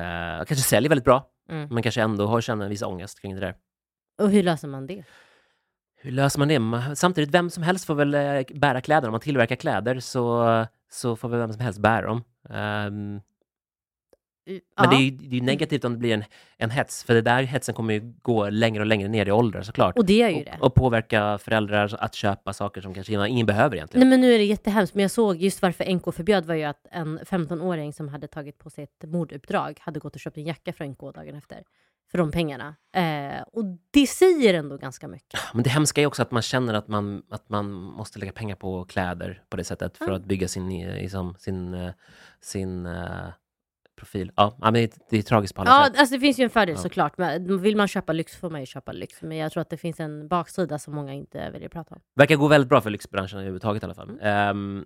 [0.47, 1.67] kanske säljer väldigt bra, Mm.
[1.71, 3.55] men kanske ändå har känner en viss ångest kring det där.
[4.21, 5.03] Och hur löser man det?
[6.01, 6.95] Hur löser man det?
[6.95, 9.07] Samtidigt, vem som helst får väl eh, bära kläder.
[9.07, 12.23] Om man tillverkar kläder så, så får väl vem som helst bära dem.
[12.49, 12.89] Ja.
[14.81, 16.23] Men det är ju det är ju negativt om det blir en,
[16.57, 19.61] en hets, för det där hetsen kommer ju gå längre och längre ner i åldrar
[19.61, 19.97] såklart.
[19.97, 20.57] Och det gör ju Och, det.
[20.59, 24.07] och påverka föräldrar att köpa saker som kanske ingen behöver egentligen.
[24.07, 26.63] Nej men nu är det jättehemskt, men jag såg just varför NK förbjöd var ju
[26.63, 30.43] att en 15-åring som hade tagit på sig ett morduppdrag hade gått och köpt en
[30.43, 31.63] jacka från NK dagen efter.
[32.11, 32.75] För de pengarna.
[32.95, 35.39] Eh, och det säger ändå ganska mycket.
[35.53, 38.55] Men det hemska är också att man känner att man, att man måste lägga pengar
[38.55, 40.15] på kläder på det sättet för Ja.
[40.15, 41.91] att bygga sin, eh, liksom, sin, eh,
[42.41, 43.27] sin eh,
[43.99, 44.31] profil.
[44.35, 45.99] Ja, ja, men det, det är tragiskt på alla Ja, sätt.
[45.99, 46.81] alltså det finns ju en fördel Ja.
[46.81, 47.17] såklart.
[47.17, 49.21] Men vill man köpa lyx får man ju köpa lyx.
[49.21, 52.01] Men jag tror att det finns en baksida som många inte att prata om.
[52.15, 54.09] Verkar gå väldigt bra för lyxbranschen överhuvudtaget i alla fall.
[54.09, 54.21] Mm.
[54.21, 54.85] Ehm,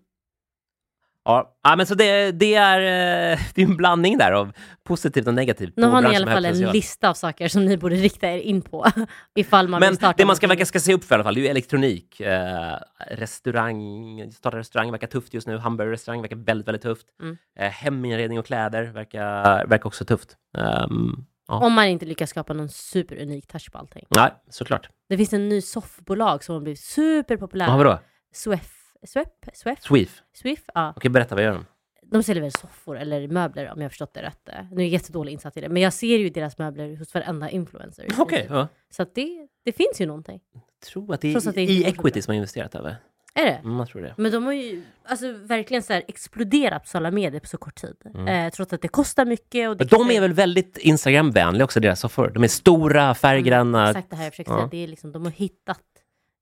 [1.26, 4.52] ja, ja, men så det, det, är, eh, det är en blandning där av
[4.84, 5.74] positivt och negativt.
[5.76, 8.38] Nu har ni i alla fall en lista av saker som ni borde rikta er
[8.38, 8.86] in på.
[9.36, 10.58] ifall man vill Men starta det man ska, någonting.
[10.58, 12.20] verka ska se upp för i alla fall, det är ju elektronik.
[12.20, 12.78] Eh,
[13.12, 15.58] restaurang, starta restaurang verkar tufft just nu.
[15.58, 17.06] Hamburgerrestaurang verkar väldigt, väldigt tufft.
[17.22, 17.38] Mm.
[17.60, 20.38] Eh, heminredning och kläder verkar, verkar också tufft.
[20.58, 21.66] Ehm, ja.
[21.66, 24.06] Om man inte lyckas skapa någon superunik touch på allting.
[24.10, 24.90] Nej, såklart.
[25.10, 27.70] Det finns en ny soffbolag som har blivit superpopulära.
[27.70, 28.00] Ja, vadå?
[28.34, 28.72] Swef,
[29.08, 30.22] Swep, Swef, Sweef?
[30.34, 30.94] Swiff, ja.
[30.98, 31.66] Okej, berätta, vad gör de?
[32.12, 34.50] De säljer väl soffor eller möbler om jag har förstått det rätt.
[34.72, 37.50] Nu är jag jättedålig insatt i det, men jag ser ju deras möbler hos varenda
[37.50, 38.08] influencer.
[38.18, 38.68] Okej, ja.
[38.90, 40.40] Så att det, det finns ju någonting.
[40.54, 42.96] Jag tror att det är att det i, inte i equity som har investerat över.
[43.38, 43.52] Är det?
[43.52, 44.14] Mm, jag tror det.
[44.18, 47.76] Men de har ju alltså, verkligen så här exploderat på sociala medier på så kort
[47.76, 47.96] tid.
[48.16, 48.28] Mm.
[48.28, 49.70] Eh, trots att det kostar mycket.
[49.70, 52.30] Och det Men de är väl väldigt Instagram-vänliga också, deras soffor.
[52.30, 53.80] De är stora, färggranna.
[53.80, 54.58] Mm, exakt det här jag försöker Ja.
[54.58, 54.68] säga.
[54.72, 55.82] Det är liksom, de har hittat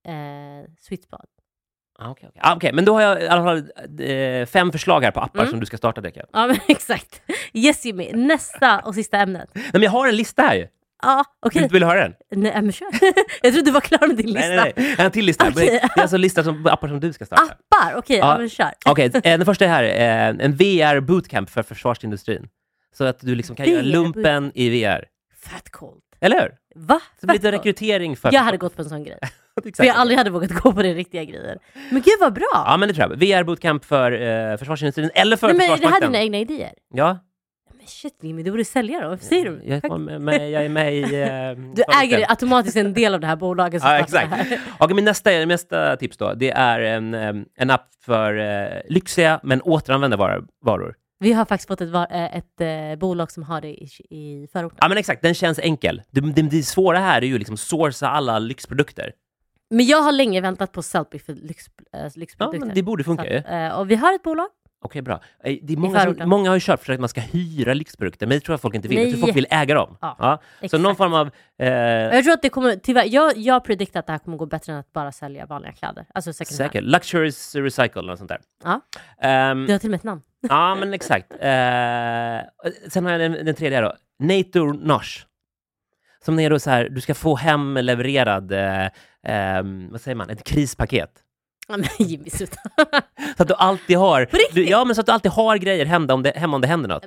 [0.08, 1.20] eh, sweet spot.
[2.00, 2.42] Ah, Okej, okej.
[2.44, 3.58] Ah, okej, men då har jag i alla fall
[4.00, 5.52] eh, fem förslag här på appar Mm.
[5.52, 6.22] som du ska starta, Deka.
[6.34, 7.22] Ja, men exakt.
[7.54, 9.50] Yes Jimmy, nästa och sista ämnet.
[9.54, 10.68] Nej, men jag har en lista här.
[11.04, 11.62] Ja, okej.
[11.62, 12.14] Vill, vill du höra den?
[12.32, 12.88] Nej, men kör.
[13.42, 14.40] jag trodde du var klar med din lista.
[14.50, 14.96] Nej, nej, nej.
[14.98, 15.48] En till lista.
[15.50, 15.66] Okej.
[15.68, 17.44] Det är alltså en lista som, appar som du ska starta.
[17.44, 17.96] Appar?
[17.98, 18.32] Okej, ja.
[18.32, 18.38] Ja.
[18.38, 18.72] men kör.
[18.86, 19.84] Okej, eh, den första är här.
[19.84, 22.48] eh, En VR bootcamp för försvarsindustrin.
[22.98, 25.06] Så att du liksom kan göra VR lumpen i VR.
[25.44, 26.04] Fett coolt.
[26.24, 26.52] Eller hur?
[26.76, 27.00] Va?
[27.00, 28.34] Så det blir lite rekrytering för...
[28.34, 29.20] Jag hade gått på en sån grej.
[29.78, 31.58] För jag aldrig hade vågat gå på det riktiga grejer.
[31.92, 32.50] Men gud vad bra!
[32.54, 33.18] Ja, men det tror jag.
[33.20, 36.74] VR-bootcamp för eh, försvarsindustrin, eller för Nej, men det här är dina egna idéer.
[36.94, 37.20] Ja,
[37.78, 39.10] Men shit Jimmy, du borde sälja dem.
[39.10, 39.62] Varför säger du?
[39.66, 41.02] jag är, med, jag är med i...
[41.02, 43.82] Eh, Du äger automatiskt en del av det här bolaget.
[43.82, 44.34] som Ja, exakt.
[44.78, 49.40] Okej, min nästa, nästa tips då, det är en, em, en app för eh, lyxiga
[49.44, 50.18] men återanvända
[50.62, 50.96] varor.
[51.24, 54.78] Vi har faktiskt fått ett, eh, ett eh, bolag som har det i, i förorten.
[54.82, 55.22] Ja, men exakt.
[55.22, 56.02] Den känns enkel.
[56.12, 59.12] Det, det, det svåra här är ju liksom sourca alla lyxprodukter.
[59.70, 62.60] Men jag har länge väntat på Sellpy för lyx, äh, Ja, lyxprodukter.
[62.66, 63.38] men det borde funka ju.
[63.38, 64.48] eh, och vi har ett bolag.
[64.84, 65.20] Okej, bra.
[65.44, 68.28] Eh, Det är många, som, många har ju kört för att man ska hyra lyxprodukter,
[68.28, 68.98] men det tror jag folk inte vill.
[68.98, 69.22] Jag tror Nej.
[69.22, 69.98] folk vill äga dem.
[70.02, 70.84] Ja, Så exakt.
[70.84, 71.30] någon form av...
[71.60, 74.46] Eh, Jag tror att det kommer, tyvärr, jag, jag prediktar att det här kommer gå
[74.46, 76.06] bättre än att bara sälja vanliga kläder.
[76.14, 76.72] Alltså second hand.
[76.72, 76.84] säkert.
[76.84, 78.40] Luxuries Recycle eller sånt där.
[78.64, 78.82] Ja.
[79.22, 80.22] Ehm, Du har till och med ett namn.
[80.50, 81.32] Ja, men exakt.
[81.32, 81.38] Eh,
[82.90, 83.94] sen har jag den, den tredje här då.
[84.20, 85.26] NATO Nosh.
[86.26, 88.90] Som är då så här, du ska få hem levererad, eh,
[89.28, 91.10] ehm, vad säger man, ett krispaket.
[91.68, 92.58] Ja, men Jimmy, sluta.
[93.38, 96.14] Så att du alltid har, du, ja, men så att du alltid har grejer hemma
[96.14, 97.06] om det, hemma om det händer något.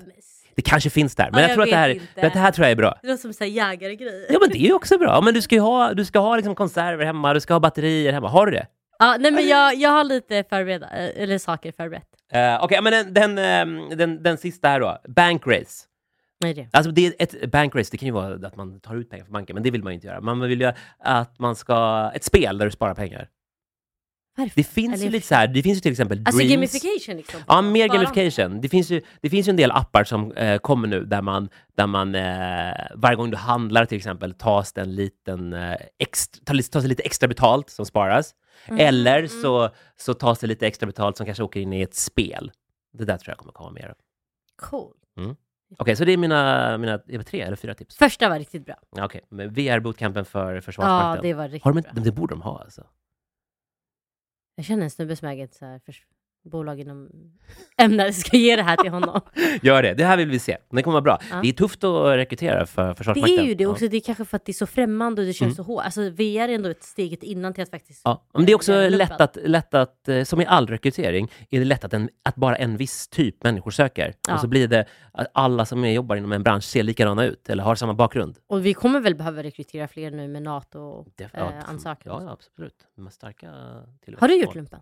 [0.54, 2.20] Det kanske finns där, men Ja, jag, jag tror att det här, inte.
[2.20, 2.98] det här tror jag är bra.
[3.02, 4.26] Det låter som en jägaregrej.
[4.30, 5.20] Ja, men det är också bra.
[5.20, 8.12] Men du ska ju ha, du ska ha liksom konserver hemma, du ska ha batterier
[8.12, 8.28] hemma.
[8.28, 8.66] Har du det?
[8.98, 12.08] Ja, nej, men jag, jag har lite förberedda, eller saker förberett.
[12.34, 14.98] Uh, Okej, men den, den, ehm, den, den sista här då.
[15.08, 15.86] Bankrace.
[16.40, 16.68] Nej, det.
[16.72, 19.32] Alltså det är ett bankrace, det kan ju vara att man tar ut pengar från
[19.32, 20.20] banken, men det vill man ju inte göra.
[20.20, 23.28] Man vill ju att man ska, ett spel där du sparar pengar.
[24.36, 24.52] Varför?
[24.56, 26.52] Det finns Eller- ju lite så här, det finns ju till exempel Alltså Dreams.
[26.52, 27.40] gamification liksom?
[27.48, 28.60] Ja, mer gamification.
[28.60, 31.48] Det finns ju, det finns ju en del appar som eh, kommer nu där man,
[31.76, 36.44] där man eh, varje gång du handlar till exempel tas det en liten eh, extra,
[36.44, 38.34] tas, tas lite extra betalt som sparas.
[38.68, 39.28] Mm, Eller mm.
[39.28, 42.52] så, så tas det lite extra betalt som kanske åker in i ett spel.
[42.92, 43.94] Det där tror jag kommer komma mer.
[44.62, 44.92] Cool.
[45.78, 47.96] Okej, så det är mina, mina är tre eller fyra tips.
[47.96, 48.74] Första var riktigt bra.
[48.96, 51.22] Ja, Okej, men VR-bootcampen för Ja, Försvarsmakten.
[51.22, 52.02] det var riktigt de, bra.
[52.04, 52.86] det borde de ha alltså.
[54.56, 56.06] Jag känner en snubbe som äger ett så här förs-
[56.50, 57.08] bolag inom
[57.78, 58.14] ämnet.
[58.20, 59.20] Ska ge det här till honom.
[59.62, 60.56] Gör det, det här vill vi se.
[60.70, 61.18] Det kommer vara bra.
[61.30, 61.40] Ja.
[61.42, 63.38] Det är tufft att rekrytera för Det Försvarsmakten.
[63.38, 63.70] är ju det Ja.
[63.70, 63.88] också.
[63.88, 65.54] Det är kanske för att det är så främmande och det känns Mm.
[65.56, 65.84] så hårt.
[65.84, 68.00] Alltså VR är ändå ett steget innan till att faktiskt...
[68.04, 71.58] Ja, men det är också lätt att, lätt att, eh, som i all rekrytering, är
[71.58, 74.14] det lätt att, en, att bara en viss typ människor söker.
[74.28, 74.34] Ja.
[74.34, 77.62] Och så blir det att alla som jobbar inom en bransch ser likadana ut eller
[77.62, 78.38] har samma bakgrund.
[78.46, 81.30] Och vi kommer väl behöva rekrytera fler nu med NATO Det- eh.
[81.34, 81.52] Ja,
[82.04, 82.74] ja, absolut.
[82.96, 83.46] De starka
[84.04, 84.20] tillväxt.
[84.20, 84.80] Har du gjort lumpen?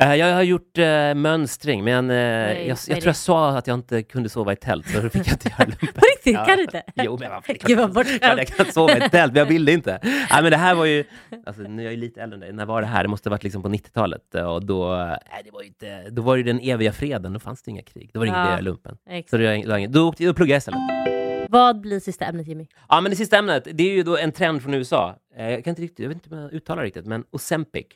[0.00, 3.74] Eh, Jag har gjort uh, mönstring, men eh, jag, jag tror jag sa att jag
[3.74, 5.88] inte kunde sova i tält, så då fick jag inte göra lumpen.
[5.94, 6.36] På riktigt?
[6.36, 6.82] Kan du inte?
[6.94, 7.56] Jo, men varför?
[7.60, 8.38] Gud vad bortskämd.
[8.40, 9.98] jag kan sova i tält, men jag ville inte.
[10.02, 11.04] Nej, men det här var ju,
[11.46, 12.52] alltså, nu är jag ju lite äldre än dig.
[12.52, 13.02] När var det här?
[13.02, 14.34] Det måste ha varit liksom på 90-talet.
[14.34, 14.96] eh, Och då,
[15.32, 17.82] nej, det var inte, då var det ju den eviga freden, då fanans det inga
[17.82, 18.10] krig.
[18.14, 18.46] Då var det ingen Ja.
[18.46, 18.96] idé att göra lumpen.
[19.06, 19.68] Så Exakt.
[19.68, 20.80] var ingen, då, åkte, då pluggade jag istället.
[21.48, 22.66] Vad blir sista ämnet Jimmy?
[22.88, 25.16] Ja, men det sista ämnet, det är ju då en trend från USA.
[25.36, 27.86] Jag, kan inte riktigt, jag vet inte om jag uttalar riktigt, men Ozempic.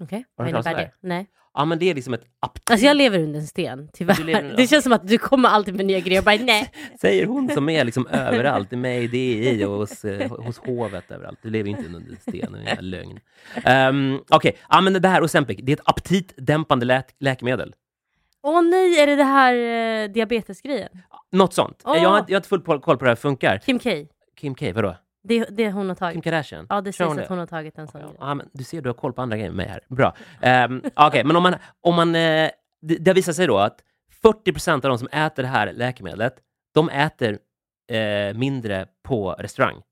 [0.00, 1.08] Okej, Har du vad hört talas om innebär det?
[1.08, 1.26] Nej.
[1.54, 4.14] Ja, men det är liksom ett aptit, Alltså jag lever under en sten, Du lever
[4.14, 4.42] tyvärr.
[4.44, 6.14] under- Det känns som att du kommer alltid med nya grejer.
[6.14, 6.72] Jag bara nej.
[7.00, 11.38] säger hon som är liksom överallt, i DI och hos, eh, hos hovet överallt.
[11.42, 13.20] Du lever inte under en sten, det är en jävla lögn.
[14.14, 17.74] Um, Okej, ja, men det här Ozempic, det är ett aptitdämpande lä läkemedel.
[18.42, 19.54] Åh nej, är det det här
[20.04, 20.88] eh, diabetesgrejen?
[21.32, 21.82] Något sånt.
[21.84, 23.58] Jag, har, inte- jag har inte full koll på hur det här funkar.
[23.58, 23.90] Kim K.
[24.40, 24.96] Kim K, vadå?
[25.22, 26.24] Det, det hon har Kim tagit.
[26.24, 26.66] Kardashian?
[26.68, 28.10] Ja, det sägs att hon har tagit en sån grej.
[28.18, 29.80] Ja, men du ser, du har koll på andra grejer med mig här.
[29.88, 30.16] Bra.
[30.66, 31.54] Um, Okej, men om man...
[31.80, 32.50] Om man eh,
[32.82, 33.80] det, det har visat sig då att
[34.22, 36.34] 40% av de som äter det här läkemedlet,
[36.74, 37.38] de äter
[37.92, 39.82] eh, mindre på restaurang.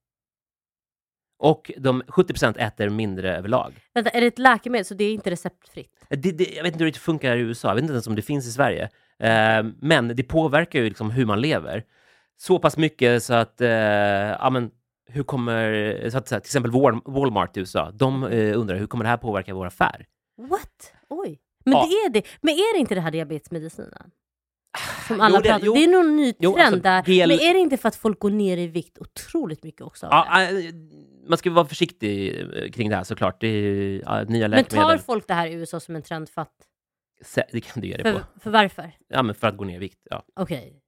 [1.39, 3.75] Och de 70% äter mindre överlag.
[3.95, 6.05] Vänta, är det ett läkemedel så det är inte receptfritt?
[6.09, 8.17] Det, det, jag vet inte hur det funkar i USA, jag vet inte ens om
[8.17, 8.89] det finns i Sverige.
[9.19, 11.85] Eh, men det påverkar ju liksom hur man lever.
[12.37, 14.71] Så pass mycket så att, eh, ja men,
[15.09, 18.77] hur kommer, så att, så här, till exempel Wal- Walmart i USA, de eh, undrar
[18.77, 20.07] hur kommer det här påverka vår affär?
[20.51, 20.93] What?
[21.09, 21.39] Oj.
[21.65, 21.87] Men Ja.
[21.87, 22.23] det är det.
[22.41, 24.11] Men är det inte det här diabetesmedicinen?
[25.09, 25.75] Som Jo, alla det- pratar jo.
[25.75, 27.03] Det är nog en ny Jo, trend alltså, där.
[27.03, 30.07] GL Men är det inte för att folk går ner i vikt otroligt mycket också?
[30.11, 30.51] Ja, eh,
[31.29, 33.41] man ska vara försiktig eh, kring det här såklart.
[33.41, 34.69] Det är ja, nya Men läkemedel.
[34.99, 36.53] tar folk det här i USA som en trend för att...
[37.53, 38.41] Det kan du göra det För, på.
[38.41, 38.93] för varför?
[39.09, 39.99] Ja, men för att gå ner i vikt.
[40.11, 40.25] Ja.
[40.37, 40.81] Okej.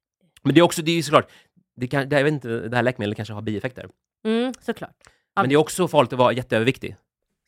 [0.43, 1.31] Men det är också, det är ju såklart,
[1.77, 3.89] det, kan, det, jag vet inte, det här läkemedlet kanske har bieffekter.
[4.25, 4.97] Mm, såklart.
[5.37, 6.97] Men det är också farligt att vara jätteöverviktig.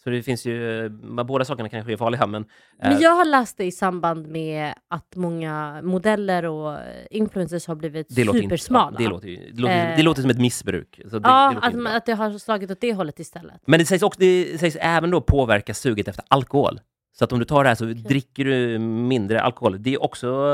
[0.05, 0.91] Så det finns ju, eh,
[1.25, 2.43] båda sakerna kanske är farliga, men...
[2.83, 6.79] eh, Men jag har läst det i samband med att många modeller och
[7.11, 8.99] influencers har blivit det låter inte, supersmala.
[8.99, 9.97] det, låter, det, låter, Eh.
[9.97, 11.01] det låter som ett missbruk.
[11.11, 13.61] Så det, ja, det att, att det har slagit åt det hållet istället.
[13.67, 16.81] Men det sägs, också, det sägs även då påverka suget efter alkohol.
[17.13, 19.83] Så att om du tar det här så dricker du mindre alkohol.
[19.83, 20.47] Det är också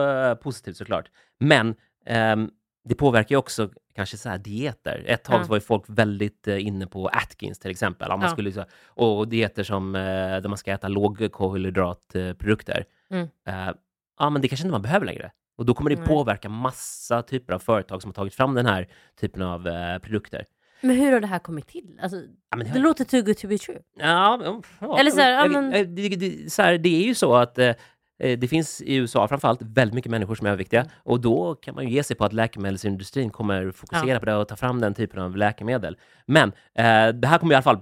[0.43, 1.05] positivt såklart.
[1.41, 1.75] Men
[2.07, 2.51] ehm,
[2.89, 5.05] det påverkar ju också kanske så här dieter.
[5.07, 5.45] Ett tag Ja.
[5.49, 8.09] var ju folk väldigt eh, inne på Atkins till exempel.
[8.09, 8.29] Man Ja.
[8.29, 12.85] skulle, och dieter som, eh, där man ska äta lågkolhydratprodukter.
[13.11, 13.29] Mm.
[13.49, 13.75] Eh,
[14.19, 15.31] ja, men det kanske inte man behöver längre.
[15.57, 18.89] Och då kommer det påverka massa typer av företag som har tagit fram den här
[19.21, 19.63] typen av
[19.99, 20.45] produkter.
[20.81, 22.01] Men hur har det här kommit till?
[22.03, 22.17] Alltså,
[22.51, 23.79] Ja, men det det låter too good to be true.
[23.99, 27.75] Ja, ja, Eller så här, men- det, det, det är ju så att eh,
[28.19, 31.85] det finns i USA framförallt väldigt mycket människor som är överviktiga och då kan man
[31.85, 35.23] ju ge sig på att läkemedelsindustrin kommer fokusera på det och ta fram den typen
[35.23, 35.97] av läkemedel.
[36.27, 37.79] Men eh, det här kommer i alla fall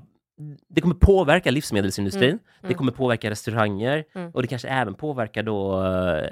[0.68, 2.78] det kommer påverka livsmedelsindustrin, Mm, det mm.
[2.78, 4.30] kommer påverka restauranger Mm.
[4.30, 5.84] och det kanske även påverkar då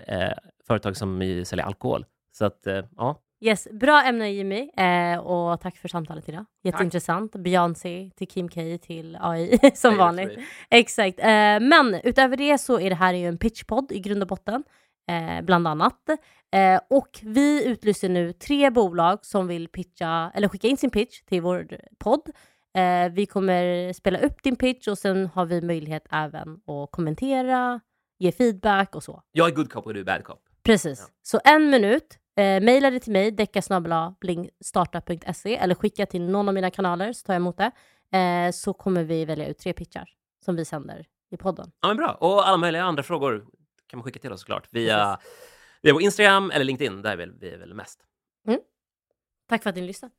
[0.06, 0.32] eh,
[0.66, 2.04] företag som säljer alkohol.
[2.32, 3.20] Så att, eh, ja.
[3.44, 6.44] Yes, bra ämne Jimmy eh, och tack för samtalet idag.
[6.62, 7.32] Jätteintressant.
[7.36, 10.38] Beyoncé till Kim K till AI som vanligt.
[10.70, 11.20] Exakt.
[11.20, 11.26] Eh,
[11.60, 14.64] men utöver det så är det här ju en pitchpodd i grund och botten,
[15.10, 16.08] eh, bland annat.
[16.54, 21.22] Eh, och vi utlyser nu tre bolag som vill pitcha, eller skicka in sin pitch
[21.22, 22.30] till vår podd.
[22.76, 27.80] Eh, vi kommer spela upp din pitch och sen har vi möjlighet även att kommentera,
[28.18, 29.22] ge feedback och så.
[29.32, 30.40] Jag är good cop och du är bad cop.
[30.62, 31.00] Precis.
[31.00, 31.14] Ja.
[31.22, 32.18] Så en minut.
[32.36, 37.34] Eh, maila det till mig, deckasnabelablingstartup.se eller skicka till någon av mina kanaler så tar
[37.34, 37.70] jag emot det.
[38.18, 40.08] Eh, så kommer vi välja ut tre pitchar
[40.44, 41.72] som vi sänder i podden.
[41.80, 42.16] Ja, men bra.
[42.20, 43.46] Och alla möjliga andra frågor
[43.86, 44.68] kan man skicka till oss såklart.
[44.70, 45.18] Via,
[45.82, 48.00] via vår Instagram eller LinkedIn, där är vi, vi är väl mest.
[49.48, 50.14] Tack för att ni lyssnade.